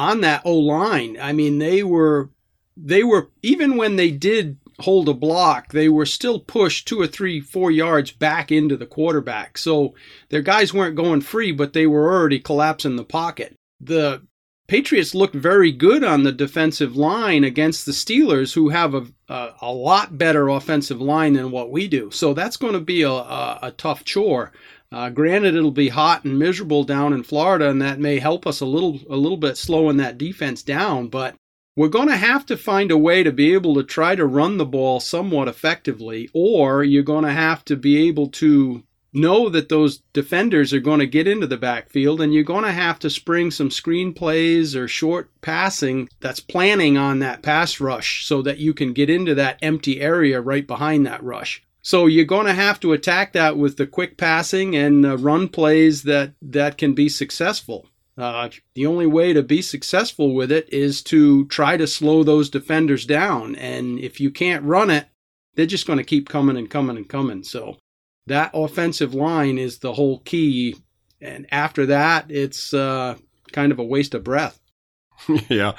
[0.00, 1.18] on that O line.
[1.20, 2.30] I mean, they were
[2.74, 7.06] they were even when they did hold a block, they were still pushed two or
[7.06, 9.58] three, four yards back into the quarterback.
[9.58, 9.94] So
[10.30, 13.54] their guys weren't going free, but they were already collapsing the pocket.
[13.78, 14.22] The
[14.68, 19.54] Patriots looked very good on the defensive line against the Steelers, who have a a,
[19.62, 22.10] a lot better offensive line than what we do.
[22.10, 24.52] So that's going to be a, a, a tough chore.
[24.92, 28.60] Uh, granted, it'll be hot and miserable down in Florida, and that may help us
[28.60, 31.06] a little a little bit slowing that defense down.
[31.06, 31.36] But
[31.76, 34.56] we're going to have to find a way to be able to try to run
[34.56, 39.68] the ball somewhat effectively, or you're going to have to be able to know that
[39.68, 43.10] those defenders are going to get into the backfield and you're going to have to
[43.10, 48.58] spring some screen plays or short passing that's planning on that pass rush so that
[48.58, 51.62] you can get into that empty area right behind that rush.
[51.82, 56.02] So you're going to have to attack that with the quick passing and run plays
[56.02, 57.86] that that can be successful.
[58.18, 62.50] Uh, the only way to be successful with it is to try to slow those
[62.50, 63.54] defenders down.
[63.56, 65.06] And if you can't run it,
[65.54, 67.42] they're just going to keep coming and coming and coming.
[67.44, 67.78] So
[68.26, 70.76] that offensive line is the whole key.
[71.20, 73.16] And after that, it's uh,
[73.52, 74.60] kind of a waste of breath.
[75.48, 75.72] yeah.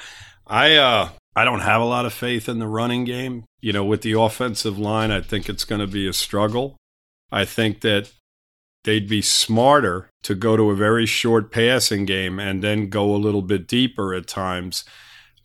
[0.46, 3.44] I uh I don't have a lot of faith in the running game.
[3.60, 6.76] You know, with the offensive line, I think it's going to be a struggle.
[7.30, 8.12] I think that
[8.84, 13.16] they'd be smarter to go to a very short passing game and then go a
[13.16, 14.84] little bit deeper at times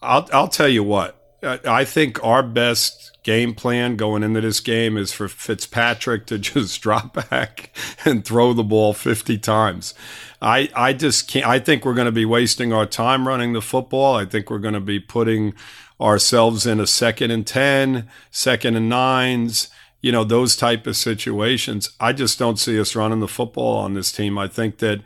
[0.02, 1.16] I'll I'll tell you what.
[1.44, 6.82] I think our best game plan going into this game is for Fitzpatrick to just
[6.82, 9.94] drop back and throw the ball 50 times.
[10.42, 11.46] I, I just can't.
[11.46, 14.16] I think we're going to be wasting our time running the football.
[14.16, 15.54] I think we're going to be putting
[16.00, 19.68] ourselves in a second and 10, second and nines,
[20.00, 21.90] you know, those type of situations.
[22.00, 24.38] I just don't see us running the football on this team.
[24.38, 25.02] I think that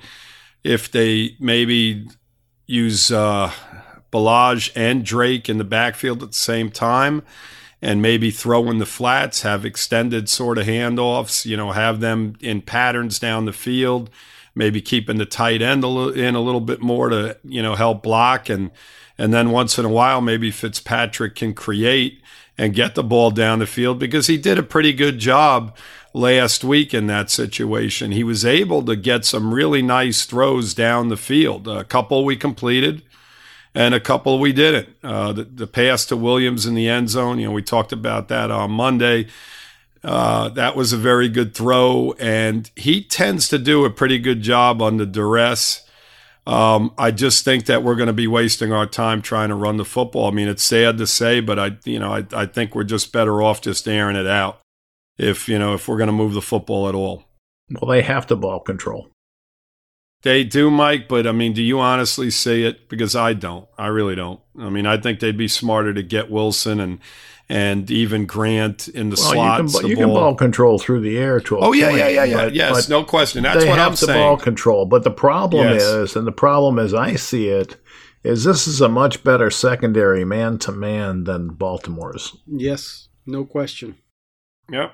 [0.63, 2.07] if they maybe
[2.67, 3.51] use uh,
[4.13, 7.23] Ballage and Drake in the backfield at the same time,
[7.81, 12.35] and maybe throw in the flats, have extended sort of handoffs, you know, have them
[12.39, 14.09] in patterns down the field,
[14.53, 18.49] maybe keeping the tight end in a little bit more to, you know, help block
[18.49, 18.71] and
[19.17, 22.21] and then once in a while maybe Fitzpatrick can create
[22.57, 25.75] and get the ball down the field because he did a pretty good job
[26.13, 28.11] last week in that situation.
[28.11, 31.67] He was able to get some really nice throws down the field.
[31.67, 33.03] A couple we completed
[33.73, 34.89] and a couple we didn't.
[35.03, 38.27] Uh, the, the, pass to Williams in the end zone, you know, we talked about
[38.27, 39.27] that on Monday.
[40.03, 44.41] Uh, that was a very good throw, and he tends to do a pretty good
[44.41, 45.87] job under duress.
[46.47, 49.77] Um, I just think that we're going to be wasting our time trying to run
[49.77, 50.27] the football.
[50.27, 53.13] I mean, it's sad to say, but I, you know, I, I think we're just
[53.13, 54.59] better off just airing it out
[55.19, 57.25] if you know if we're going to move the football at all.
[57.69, 59.10] Well, they have to ball control.
[60.23, 62.87] They do, Mike, but I mean, do you honestly see it?
[62.89, 63.67] Because I don't.
[63.77, 64.39] I really don't.
[64.59, 66.99] I mean, I think they'd be smarter to get Wilson and
[67.49, 69.73] and even Grant in the well, slots.
[69.73, 72.07] You, can, you can, ball control through the air to a oh yeah point, yeah
[72.07, 73.43] yeah yeah but, yes but no question.
[73.43, 74.17] That's what I'm saying.
[74.17, 75.81] ball control, but the problem yes.
[75.81, 77.75] is, and the problem as I see it,
[78.23, 82.37] is this is a much better secondary man to man than Baltimore's.
[82.47, 83.97] Yes, no question.
[84.71, 84.93] Yep.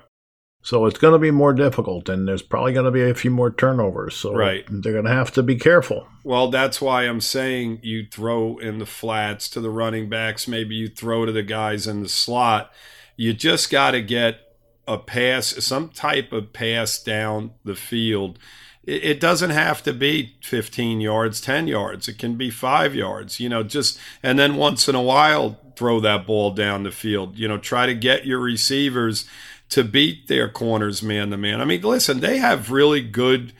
[0.62, 3.30] So it's going to be more difficult, and there's probably going to be a few
[3.30, 4.16] more turnovers.
[4.16, 4.64] So right.
[4.68, 6.08] they're going to have to be careful.
[6.24, 10.48] Well, that's why I'm saying you throw in the flats to the running backs.
[10.48, 12.72] Maybe you throw to the guys in the slot.
[13.16, 14.40] You just got to get
[14.86, 18.38] a pass, some type of pass down the field.
[18.84, 22.08] It, it doesn't have to be 15 yards, 10 yards.
[22.08, 23.38] It can be five yards.
[23.38, 27.38] You know, just and then once in a while throw that ball down the field.
[27.38, 29.26] You know, try to get your receivers
[29.70, 31.60] to beat their corners man to man.
[31.60, 33.52] I mean, listen, they have really good,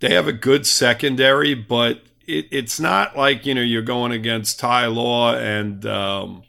[0.00, 4.60] they have a good secondary, but it, it's not like you know you're going against
[4.60, 6.42] Ty Law and um,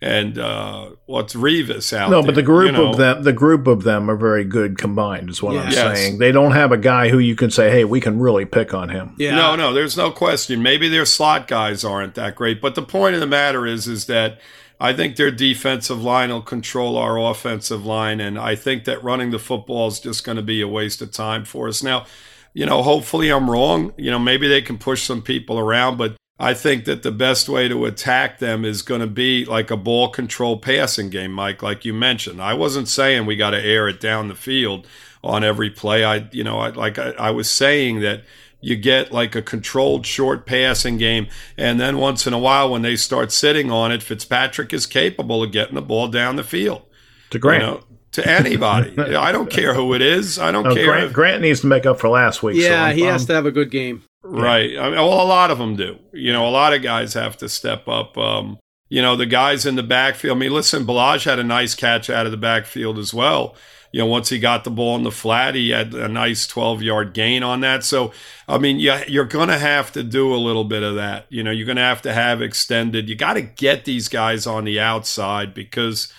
[0.00, 2.90] and uh, what's Revis out no, there, but the group you know?
[2.90, 5.30] of them, the group of them are very good combined.
[5.30, 5.62] Is what Yeah.
[5.62, 5.98] I'm Yes.
[5.98, 6.18] saying.
[6.18, 8.88] They don't have a guy who you can say, "Hey, we can really pick on
[8.88, 9.36] him." Yeah.
[9.36, 10.62] No, no, there's no question.
[10.62, 14.06] Maybe their slot guys aren't that great, but the point of the matter is, is
[14.06, 14.40] that
[14.82, 19.30] I think their defensive line will control our offensive line, and I think that running
[19.30, 21.84] the football is just going to be a waste of time for us.
[21.84, 22.04] Now,
[22.52, 23.92] you know, hopefully I'm wrong.
[23.96, 27.48] You know, maybe they can push some people around, but I think that the best
[27.48, 31.62] way to attack them is going to be like a ball control passing game, Mike,
[31.62, 32.42] like you mentioned.
[32.42, 34.88] I wasn't saying we got to air it down the field
[35.22, 36.04] on every play.
[36.04, 38.24] I, you know, I, like I, I was saying that
[38.62, 41.26] you get like a controlled short passing game,
[41.58, 45.42] and then once in a while, when they start sitting on it, Fitzpatrick is capable
[45.42, 46.82] of getting the ball down the field.
[47.30, 47.62] To Grant.
[47.62, 47.80] You know,
[48.12, 48.96] to anybody.
[49.16, 50.38] I don't care who it is.
[50.38, 50.84] I don't No, care.
[50.86, 52.56] Grant, if- Grant needs to make up for last week.
[52.56, 54.02] Yeah, I'm- he has to have a good game.
[54.22, 54.78] Right.
[54.78, 55.98] I mean, well, a lot of them do.
[56.12, 58.16] You know, a lot of guys have to step up.
[58.16, 60.36] Um, you know, the guys in the backfield.
[60.36, 63.56] I mean, listen, Ballage had a nice catch out of the backfield as well.
[63.92, 66.80] You know, once he got the ball in the flat, he had a nice 12
[66.82, 67.84] yard gain on that.
[67.84, 68.12] So,
[68.48, 71.26] I mean, yeah, you're going to have to do a little bit of that.
[71.28, 73.10] You know, you're going to have to have extended.
[73.10, 76.10] You got to get these guys on the outside because,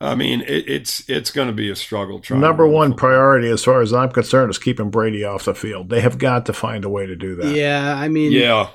[0.00, 2.20] I mean, it, it's it's going to be a struggle.
[2.20, 5.88] Trying Number one priority, as far as I'm concerned, is keeping Brady off the field.
[5.88, 7.54] They have got to find a way to do that.
[7.54, 8.68] Yeah, I mean, Yeah.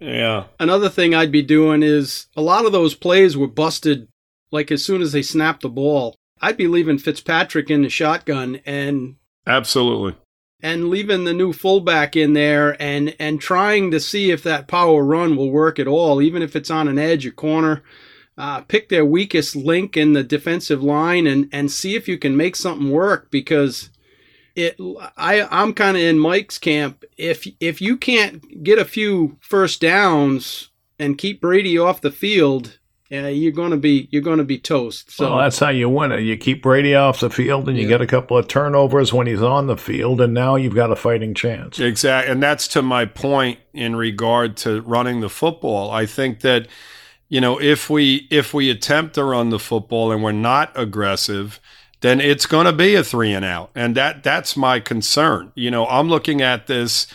[0.00, 0.44] Yeah.
[0.58, 4.08] another thing I'd be doing is a lot of those plays were busted
[4.50, 6.18] like as soon as they snapped the ball.
[6.40, 9.16] I'd be leaving Fitzpatrick in the shotgun and
[9.46, 10.16] Absolutely.
[10.62, 15.04] and leaving the new fullback in there and and trying to see if that power
[15.04, 17.82] run will work at all, even if it's on an edge, a corner.
[18.36, 22.36] Uh, pick their weakest link in the defensive line and and see if you can
[22.36, 23.90] make something work because
[24.56, 24.76] it
[25.16, 27.04] I I'm kind of in Mike's camp.
[27.16, 32.78] If if you can't get a few first downs and keep Brady off the field,
[33.16, 35.10] uh, you're gonna be you're gonna be toast.
[35.10, 36.20] So well, that's how you win it.
[36.20, 37.90] You keep Brady off the field, and you Yeah.
[37.90, 40.96] get a couple of turnovers when he's on the field, and now you've got a
[40.96, 41.78] fighting chance.
[41.78, 42.32] Exactly.
[42.32, 45.90] And that's to my point in regard to running the football.
[45.90, 46.66] I think that,
[47.28, 51.60] you know, if we if we attempt to run the football and we're not aggressive,
[52.00, 53.70] then it's going to be a three and out.
[53.74, 55.52] And that that's my concern.
[55.54, 57.06] You know, I'm looking at this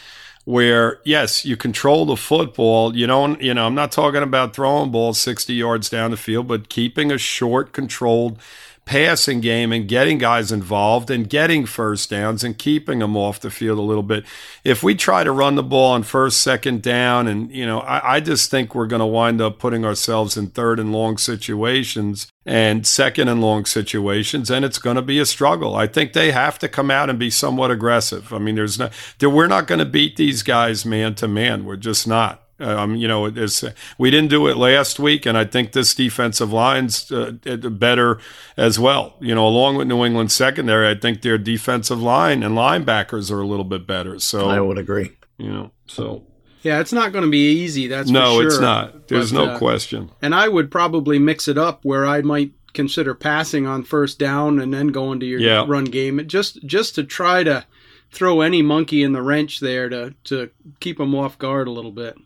[0.49, 2.97] where yes, you control the football.
[2.97, 6.47] You don't, you know, I'm not talking about throwing balls 60 yards down the field,
[6.47, 8.39] but keeping a short, controlled
[8.89, 13.51] passing game and getting guys involved and getting first downs and keeping them off the
[13.51, 14.25] field a little bit.
[14.63, 18.15] If we try to run the ball on first, second down, and, you know, I,
[18.15, 22.31] I just think we're going to wind up putting ourselves in third and long situations
[22.47, 25.75] and second and long situations, and it's going to be a struggle.
[25.75, 28.33] I think they have to come out and be somewhat aggressive.
[28.33, 28.89] I mean, there's no,
[29.21, 31.63] we're not going to beat these guys man to man.
[31.63, 32.48] We're just not.
[32.59, 33.63] Um, you know, it's,
[33.97, 38.19] we didn't do it last week, and I think this defensive line's uh, better
[38.57, 39.15] as well.
[39.19, 43.41] You know, along with New England secondary, I think their defensive line and linebackers are
[43.41, 44.19] a little bit better.
[44.19, 45.17] So I would agree.
[45.37, 46.23] You know, so
[46.61, 47.87] yeah, it's not going to be easy.
[47.87, 48.47] That's no, sure.
[48.47, 49.07] it's not.
[49.07, 50.11] There's but, no uh, question.
[50.21, 54.59] And I would probably mix it up where I might consider passing on first down
[54.59, 55.65] and then going to your yeah.
[55.67, 57.65] run game, just just to try to
[58.11, 61.91] throw any monkey in the wrench there to to keep them off guard a little
[61.91, 62.17] bit.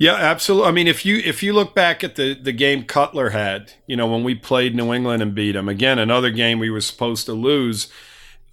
[0.00, 0.66] Yeah, absolutely.
[0.66, 3.96] I mean, if you if you look back at the the game Cutler had, you
[3.96, 7.26] know, when we played New England and beat them again, another game we were supposed
[7.26, 7.92] to lose.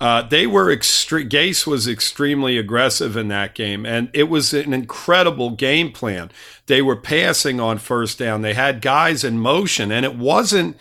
[0.01, 1.29] Uh, they were extreme.
[1.29, 6.31] Gase was extremely aggressive in that game, and it was an incredible game plan.
[6.65, 8.41] They were passing on first down.
[8.41, 10.77] They had guys in motion, and it wasn't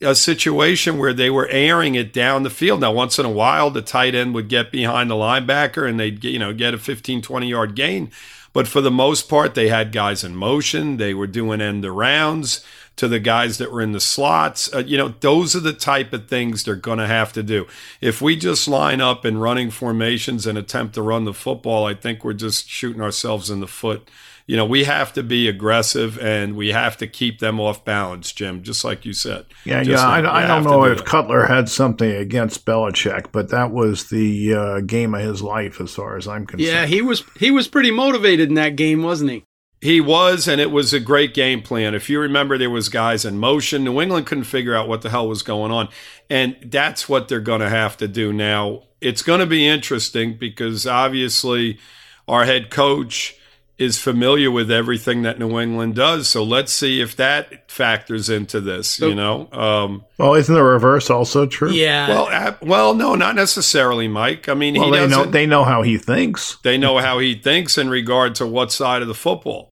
[0.00, 2.80] a situation where they were airing it down the field.
[2.80, 6.22] Now, once in a while, the tight end would get behind the linebacker and they'd,
[6.22, 8.12] you know, get a 15, 20 yard gain.
[8.58, 10.96] But for the most part, they had guys in motion.
[10.96, 12.64] They were doing end arounds
[12.96, 14.68] to the guys that were in the slots.
[14.74, 17.68] Uh, you know, those are the type of things they're going to have to do.
[18.00, 21.94] If we just line up in running formations and attempt to run the football, I
[21.94, 24.10] think we're just shooting ourselves in the foot
[24.48, 28.32] you know, we have to be aggressive and we have to keep them off balance,
[28.32, 29.44] Jim, just like you said.
[29.66, 30.08] Yeah, just yeah.
[30.08, 31.04] Like I, I don't know do if it.
[31.04, 35.94] Cutler had something against Belichick, but that was the uh, game of his life, as
[35.94, 36.66] far as I'm concerned.
[36.66, 39.44] Yeah, he was he was pretty motivated in that game, wasn't he?
[39.82, 41.94] He was, and it was a great game plan.
[41.94, 43.84] If you remember, there was guys in motion.
[43.84, 45.90] New England couldn't figure out what the hell was going on,
[46.30, 48.84] and that's what they're going to have to do now.
[49.02, 51.78] It's going to be interesting because obviously
[52.26, 53.34] our head coach
[53.78, 56.28] is familiar with everything that New England does.
[56.28, 58.88] So let's see if that factors into this.
[58.88, 61.70] So, you know, um, well, isn't the reverse also true?
[61.70, 62.08] Yeah.
[62.08, 64.48] Well, uh, well, no, not necessarily, Mike.
[64.48, 66.56] I mean, well, they know they know how he thinks.
[66.64, 69.70] They know how he thinks in regard to what side of the football.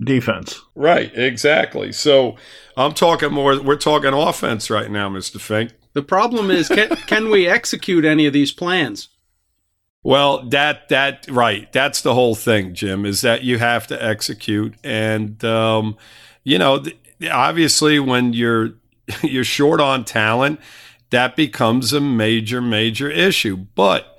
[0.00, 0.62] Defense.
[0.74, 1.10] Right.
[1.14, 1.92] Exactly.
[1.92, 2.36] So
[2.76, 3.60] I'm talking more.
[3.60, 5.72] We're talking offense right now, Mister Fink.
[5.92, 9.08] The problem is, can, can we execute any of these plans?
[10.08, 11.70] Well, that that right.
[11.70, 13.04] That's the whole thing, Jim.
[13.04, 15.98] Is that you have to execute, and um,
[16.44, 16.82] you know,
[17.30, 18.70] obviously, when you're
[19.22, 20.60] you're short on talent,
[21.10, 23.54] that becomes a major major issue.
[23.54, 24.18] But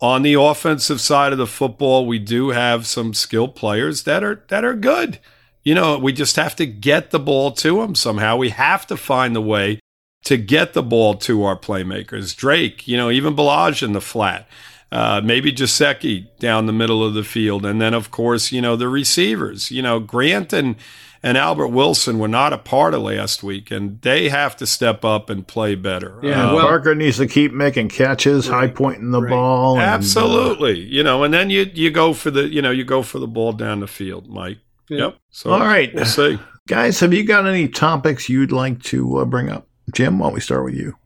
[0.00, 4.42] on the offensive side of the football, we do have some skilled players that are
[4.48, 5.20] that are good.
[5.62, 8.36] You know, we just have to get the ball to them somehow.
[8.36, 9.78] We have to find the way
[10.24, 12.34] to get the ball to our playmakers.
[12.34, 14.48] Drake, you know, even Ballage in the flat
[14.92, 18.76] uh, maybe Gesicki down the middle of the field, and then of course you know
[18.76, 19.70] the receivers.
[19.70, 20.76] You know Grant and
[21.22, 25.04] and Albert Wilson were not a part of last week, and they have to step
[25.04, 26.18] up and play better.
[26.22, 29.30] Yeah, uh, well, Parker needs to keep making catches, right, high pointing the right.
[29.30, 29.74] ball.
[29.74, 32.84] And, Absolutely, uh, you know, and then you you go for the you know you
[32.84, 34.58] go for the ball down the field, Mike.
[34.88, 34.98] Yeah.
[34.98, 35.18] Yep.
[35.30, 37.00] So all right, we'll see, guys.
[37.00, 40.18] Have you got any topics you'd like to uh, bring up, Jim?
[40.18, 40.96] Why don't we start with you?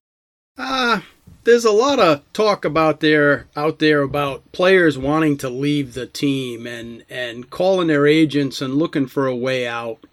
[0.57, 1.01] Uh,
[1.45, 6.07] there's a lot of talk about there out there about players wanting to leave the
[6.07, 10.05] team and and calling their agents and looking for a way out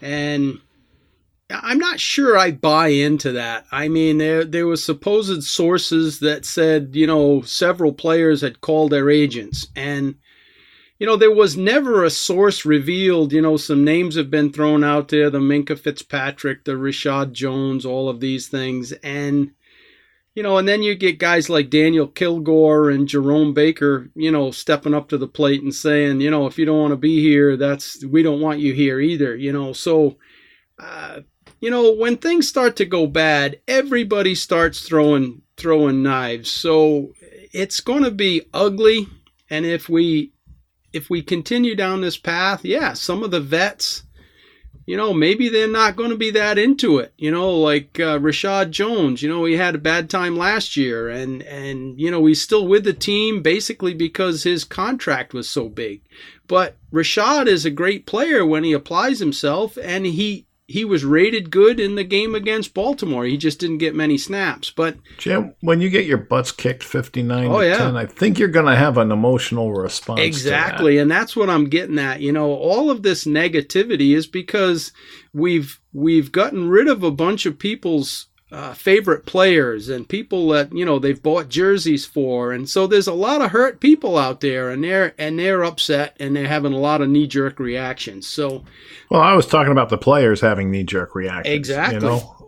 [0.00, 0.60] and
[1.50, 3.64] I'm not sure I buy into that.
[3.72, 8.92] I mean, there there was supposed sources that said, you know, several players had called
[8.92, 10.16] their agents and
[10.98, 13.32] you know, there was never a source revealed.
[13.32, 17.86] You know, some names have been thrown out there the Minkah Fitzpatrick, the Reshad Jones,
[17.86, 18.90] all of these things.
[18.92, 19.52] And
[20.38, 24.52] you know, and then you get guys like Daniel Kilgore and Jerome Baker, you know,
[24.52, 27.20] stepping up to the plate and saying, you know, if you don't want to be
[27.20, 29.72] here, that's we don't want you here either, you know.
[29.72, 30.16] So,
[30.78, 31.22] uh,
[31.60, 36.52] you know, when things start to go bad, everybody starts throwing throwing knives.
[36.52, 37.14] So
[37.52, 39.08] it's going to be ugly,
[39.50, 40.34] and if we
[40.92, 44.04] if we continue down this path, yeah, some of the vets
[44.88, 47.12] you know, maybe they're not going to be that into it.
[47.18, 49.22] You know, like uh, Reshad Jones.
[49.22, 52.66] You know, he had a bad time last year, and and you know he's still
[52.66, 56.00] with the team basically because his contract was so big.
[56.46, 61.50] But Reshad is a great player when he applies himself, and he he was rated
[61.50, 63.24] good in the game against Baltimore.
[63.24, 64.70] He just didn't get many snaps.
[64.70, 67.78] But Jim, when you get your butts kicked 59 Oh, to yeah.
[67.78, 70.18] 10, I think you're going to have an emotional response.
[70.18, 70.26] to that.
[70.26, 72.20] Exactly, and that's what I'm getting at.
[72.20, 74.92] You know, all of this negativity is because
[75.32, 80.72] we've we've gotten rid of a bunch of people's uh, favorite players and people that
[80.72, 84.40] you know they've bought jerseys for, and so there's a lot of hurt people out
[84.40, 88.26] there, and they're and they're upset and they're having a lot of knee jerk reactions.
[88.26, 88.64] So,
[89.10, 91.54] Well, I was talking about the players having knee jerk reactions.
[91.54, 91.96] Exactly.
[91.96, 92.38] You know?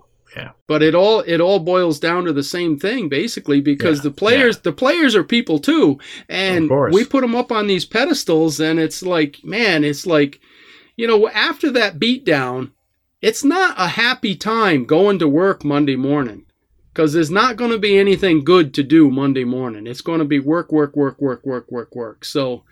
[0.67, 4.11] but it all it all boils down to the same thing basically because Yeah, the
[4.13, 5.99] players the players are people too
[6.29, 10.41] and we put them up on these pedestals and it's like man it's like
[10.97, 12.71] you know after that beatdown
[13.21, 16.45] it's not a happy time going to work monday morning
[16.93, 20.25] because there's not going to be anything good to do monday morning it's going to
[20.25, 22.65] be work work work work work work work so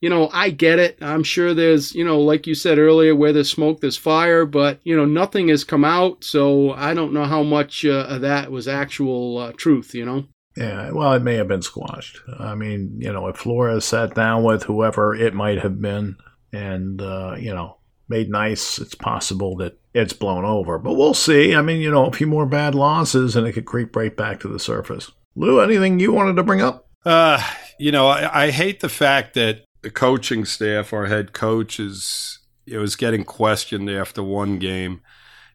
[0.00, 0.98] you know, I get it.
[1.00, 4.80] I'm sure there's, you know, like you said earlier, where there's smoke, there's fire, but,
[4.84, 6.22] you know, nothing has come out.
[6.22, 10.26] So I don't know how much uh, of that was actual uh, truth, you know?
[10.56, 12.20] Yeah, well, it may have been squashed.
[12.38, 16.16] I mean, you know, if Flores sat down with whoever it might have been
[16.52, 17.78] and, uh, you know,
[18.08, 20.78] made nice, it's possible that it's blown over.
[20.78, 21.54] But we'll see.
[21.54, 24.40] I mean, you know, a few more bad losses and it could creep right back
[24.40, 25.10] to the surface.
[25.34, 26.86] Lou, anything you wanted to bring up?
[27.04, 27.42] Uh,
[27.78, 32.40] you know, I, I hate the fact that the coaching staff, our head coach, is
[32.66, 35.00] it was getting questioned after one game,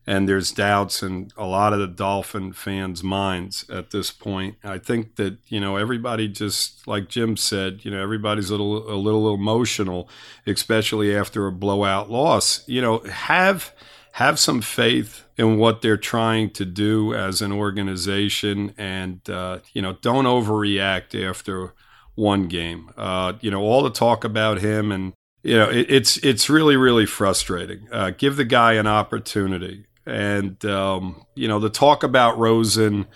[0.07, 4.55] and there's doubts in a lot of the Dolphin fans' minds at this point.
[4.63, 8.89] I think that you know everybody just like Jim said, you know everybody's a little
[8.89, 10.07] a little emotional,
[10.47, 12.65] especially after a blowout loss.
[12.67, 13.73] You know, have
[14.13, 19.81] have some faith in what they're trying to do as an organization, and uh, you
[19.81, 21.73] know, don't overreact after
[22.15, 22.91] one game.
[22.97, 26.75] Uh, you know, all the talk about him, and you know, it, it's it's really
[26.75, 27.87] really frustrating.
[27.91, 33.07] Uh, give the guy an opportunity, and um, you know, the talk about Rosen.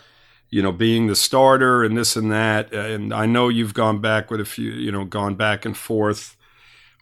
[0.52, 4.32] You know, being the starter and this and that, and I know you've gone back
[4.32, 6.35] with a few, you know, gone back and forth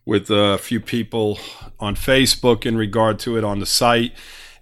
[0.05, 1.39] with a few people
[1.79, 4.13] on Facebook in regard to it on the site.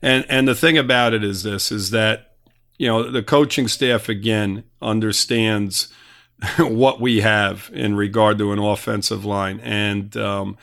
[0.02, 2.36] And and the thing about it is this is that
[2.78, 5.92] you know the coaching staff again understands
[6.58, 10.58] what we have in regard to an offensive line and um,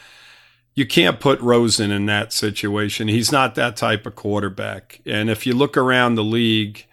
[0.79, 3.09] you can't put Rosen in that situation.
[3.09, 5.01] He's not that type of quarterback.
[5.05, 6.87] And if you look around the league,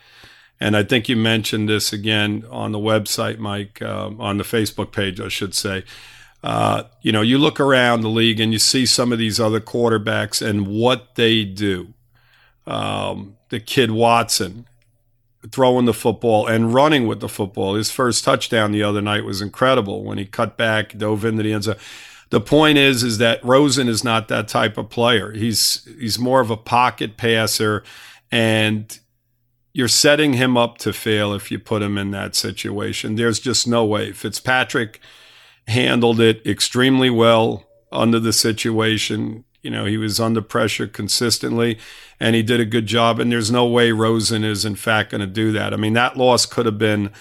[0.59, 4.91] and I think you mentioned this again on the website, Mike, um, on the Facebook
[4.91, 5.83] page, I should say.
[6.45, 9.59] Uh, you know, you look around the league and you see some of these other
[9.59, 11.91] quarterbacks and what they do.
[12.67, 14.67] Um, the kid Watson
[15.51, 17.73] throwing the football and running with the football.
[17.73, 21.51] His first touchdown the other night was incredible when he cut back, dove into the
[21.51, 21.77] end zone.
[22.29, 25.31] The point is, is that Rosen is not that type of player.
[25.31, 27.83] He's he's more of a pocket passer,
[28.31, 28.99] and
[29.73, 33.15] you're setting him up to fail if you put him in that situation.
[33.15, 34.11] There's just no way.
[34.11, 34.99] Fitzpatrick
[35.67, 39.43] handled it extremely well under the situation.
[39.61, 41.79] You know, he was under pressure consistently
[42.19, 43.19] and he did a good job.
[43.19, 45.73] And there's no way Rosen is, in fact, going to do that.
[45.73, 47.11] I mean, that loss could have been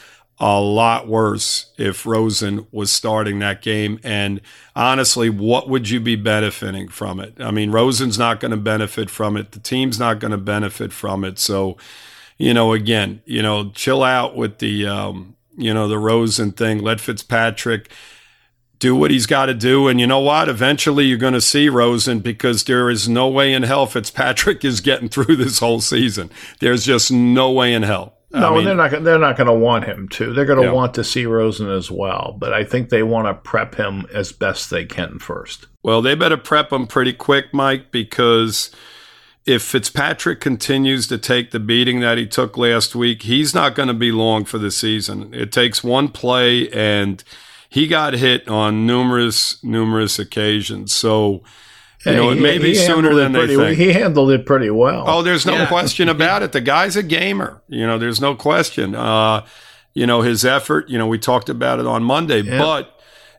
[0.40, 4.00] a lot worse if Rosen was starting that game.
[4.02, 4.40] And
[4.74, 7.34] honestly, what would you be benefiting from it?
[7.40, 9.52] I mean, Rosen's not going to benefit from it.
[9.52, 11.38] The team's not going to benefit from it.
[11.38, 11.76] So,
[12.36, 16.80] you know, again, you know, chill out with the, um, you know, the Rosen thing.
[16.80, 17.90] Let Fitzpatrick
[18.78, 19.88] do what he's got to do.
[19.88, 20.48] And you know what?
[20.48, 24.80] Eventually you're going to see Rosen because there is no way in hell Fitzpatrick is
[24.80, 26.30] getting through this whole season.
[26.60, 28.18] There's just no way in hell.
[28.32, 29.04] No, I mean, and they're not.
[29.04, 30.32] They're not going to want him to.
[30.32, 30.72] They're going to Yeah.
[30.72, 32.34] want to see Rosen as well.
[32.36, 35.66] But I think they want to prep him as best they can first.
[35.84, 38.72] Well, they better prep him pretty quick, Mike, because
[39.46, 43.86] if Fitzpatrick continues to take the beating that he took last week, he's not going
[43.88, 45.32] to be long for the season.
[45.32, 47.22] It takes one play, and
[47.74, 50.94] he got hit on numerous, numerous occasions.
[50.94, 51.42] So,
[52.06, 53.78] you know, it He- may be he sooner handled it than they think.
[53.78, 55.04] He handled it pretty well.
[55.06, 55.66] Oh, there's no Yeah.
[55.66, 56.52] question about it.
[56.52, 57.62] The guy's a gamer.
[57.68, 58.94] You know, there's no question.
[58.94, 59.42] Uh,
[59.92, 62.58] you know, his effort, you know, we talked about it on Monday, Yeah.
[62.58, 62.90] but,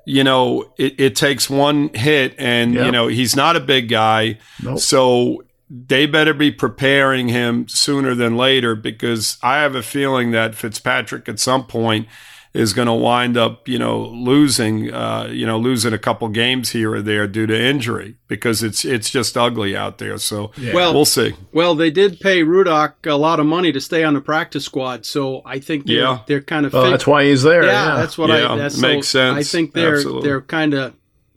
[0.06, 2.86] you know, it, it takes one hit and, Yeah.
[2.88, 4.38] you know, he's not a big guy.
[4.62, 4.80] Nope.
[4.80, 10.56] So they better be preparing him sooner than later because I have a feeling that
[10.56, 12.08] Fitzpatrick at some point
[12.56, 16.70] is going to wind up, you know, losing, uh, you know, losing a couple games
[16.70, 20.18] here or there due to injury because it's it's just ugly out there.
[20.18, 21.34] So Well, we'll see.
[21.51, 25.06] Well, they did pay Rudock a lot of money to stay on the practice squad,
[25.06, 26.20] so I think they're, Yeah.
[26.28, 27.64] they're kind of well, that's why he's there.
[27.66, 29.38] yeah, Yeah, that's what Yeah, I that's makes so sense.
[29.38, 30.30] I think they're Absolutely.
[30.30, 30.93] they're kind of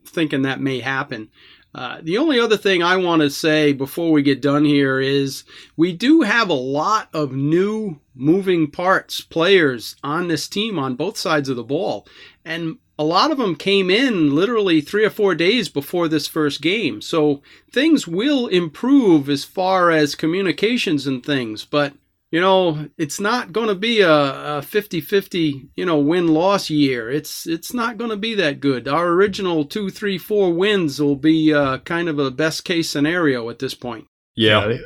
[0.07, 1.29] thinking that may happen.
[1.75, 5.45] Uh, the only other thing I want to say before we get done here is
[5.77, 11.19] we do have a lot of new moving parts, players on this team on both
[11.19, 12.07] sides of the ball.
[12.45, 16.61] And a lot of them came in literally three or four days before this first
[16.61, 17.01] game.
[17.01, 21.93] So things will improve as far as communications and things, but
[22.31, 27.11] you know, it's not going to be a, a 50-50, you know, win-loss year.
[27.11, 28.87] It's it's not going to be that good.
[28.87, 33.49] Our original two, three, four wins will be uh, kind of a best case scenario
[33.49, 34.07] at this point.
[34.37, 34.79] Yeah, yeah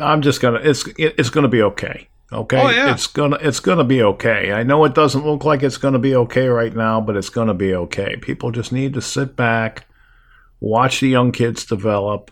[0.00, 0.60] I'm just gonna.
[0.62, 2.08] It's it's gonna be okay.
[2.30, 2.92] Okay, oh, yeah.
[2.92, 4.52] it's gonna it's gonna be okay.
[4.52, 7.54] I know it doesn't look like it's gonna be okay right now, but it's gonna
[7.54, 8.16] be okay.
[8.16, 9.86] People just need to sit back,
[10.60, 12.30] watch the young kids develop,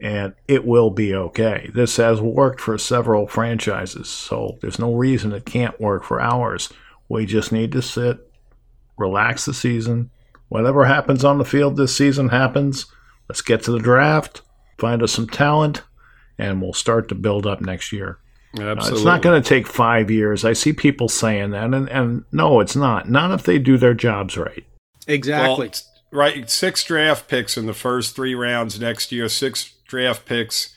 [0.00, 1.70] and it will be okay.
[1.74, 6.72] This has worked for several franchises, so there's no reason it can't work for ours.
[7.08, 8.18] We just need to sit,
[8.96, 10.10] relax the season.
[10.48, 12.86] Whatever happens on the field this season happens.
[13.28, 14.42] Let's get to the draft,
[14.78, 15.82] find us some talent,
[16.38, 18.18] and we'll start to build up next year.
[18.54, 18.92] Absolutely.
[18.92, 20.44] it's not going to take five years.
[20.44, 23.08] I see people saying that, and, and no, it's not.
[23.08, 24.64] Not if they do their jobs right.
[25.06, 25.68] Exactly.
[25.68, 25.80] Well,
[26.10, 26.48] right.
[26.48, 30.74] Six draft picks in the first three rounds next year, six draft picks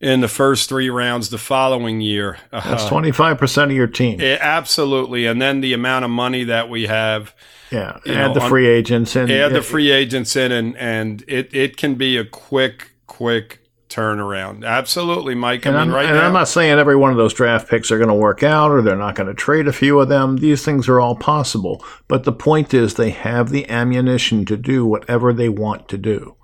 [0.00, 2.38] in the first three rounds the following year.
[2.50, 4.20] That's uh, 25% of your team.
[4.20, 5.26] It, absolutely.
[5.26, 7.34] And then the amount of money that we have.
[7.70, 7.98] Yeah.
[8.06, 9.30] Add know, the free agents in.
[9.30, 14.64] Add the free agents in, and, and it, it can be a quick, quick turnaround.
[14.64, 15.66] Absolutely, Mike.
[15.66, 17.90] And, I am right and now, I'm not saying every one of those draft picks
[17.90, 20.36] are going to work out or they're not going to trade a few of them.
[20.36, 21.84] These things are all possible.
[22.06, 26.36] But the point is, they have the ammunition to do whatever they want to do.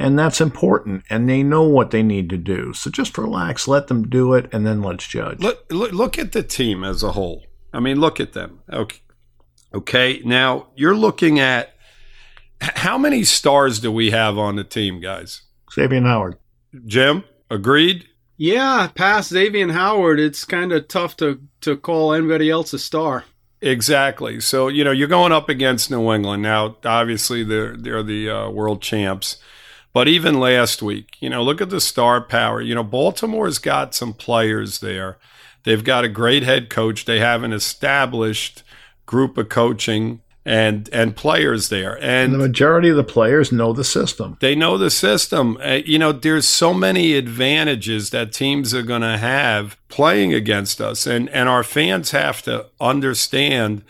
[0.00, 1.04] And that's important.
[1.10, 2.72] And they know what they need to do.
[2.72, 5.40] So just relax, let them do it, and then let's judge.
[5.40, 7.44] Look, look, look at the team as a whole.
[7.70, 8.60] I mean, look at them.
[8.72, 9.00] Okay.
[9.74, 10.22] Okay.
[10.24, 11.74] Now, you're looking at
[12.62, 15.42] how many stars do we have on the team, guys?
[15.70, 16.38] Xavier Howard.
[16.86, 18.08] Jim, agreed?
[18.38, 23.24] Yeah, past Xavier Howard, it's kind of tough to, to call anybody else a star.
[23.60, 24.40] Exactly.
[24.40, 26.42] So, you know, you're going up against New England.
[26.42, 29.36] Now, obviously, they're, they're the uh, world champs.
[29.92, 32.60] But even last week, you know, look at the star power.
[32.60, 35.18] You know, Baltimore's got some players there.
[35.64, 37.04] They've got a great head coach.
[37.04, 38.62] They have an established
[39.06, 43.74] group of coaching and and players there and, and, the majority of the players know
[43.74, 48.72] the system they know the system uh, you know there's so many advantages that teams
[48.72, 53.82] are going to have playing against us and and our fans have to understand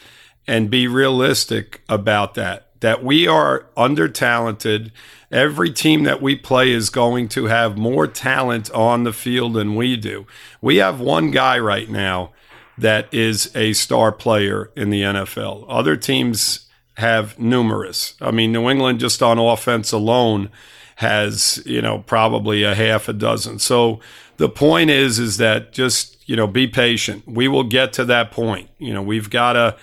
[0.48, 4.90] and be realistic about that that we are under talented
[5.31, 9.76] every team that we play is going to have more talent on the field than
[9.76, 10.26] we do
[10.61, 12.33] we have one guy right now
[12.81, 15.64] that is a star player in the NFL.
[15.68, 18.14] Other teams have numerous.
[18.20, 20.51] I mean, New England just on offense alone
[20.97, 23.59] has, you know, probably a half a dozen.
[23.59, 24.01] So
[24.37, 27.26] the point is is that just, you know, be patient.
[27.26, 28.70] We will get to that point.
[28.78, 29.76] You know, we've got to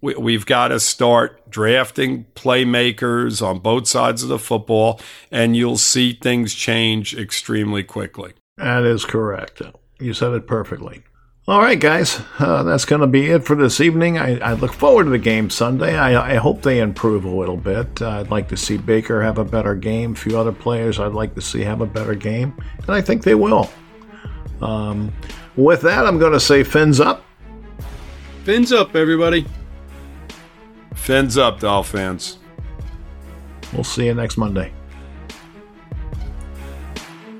[0.00, 5.00] we, we've got to start drafting playmakers on both sides of the football
[5.30, 8.34] and you'll see things change extremely quickly.
[8.58, 9.62] That is correct.
[9.98, 11.02] You said it perfectly.
[11.48, 14.18] All right, guys, uh, that's going to be it for this evening.
[14.18, 15.96] I, I, look forward to the game Sunday.
[15.96, 18.02] I, I hope they improve a little bit.
[18.02, 20.12] Uh, I'd like to see Baker have a better game.
[20.12, 23.22] A few other players I'd like to see have a better game, and I think
[23.22, 23.70] they will.
[24.60, 25.10] Um,
[25.56, 27.24] with that, I'm going to say fins up.
[28.44, 29.46] Fins up, everybody.
[30.96, 32.38] Fins up, Dolphins.
[33.72, 34.72] We'll see you next Monday.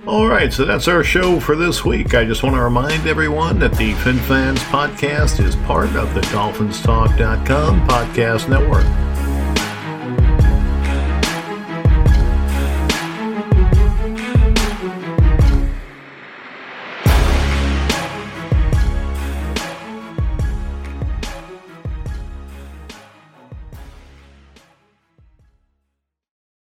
[0.06, 2.14] All right, so that's our show for this week.
[2.14, 7.88] I just want to remind everyone that the FinFans podcast is part of the DolphinsTalk.com
[7.88, 8.86] podcast network.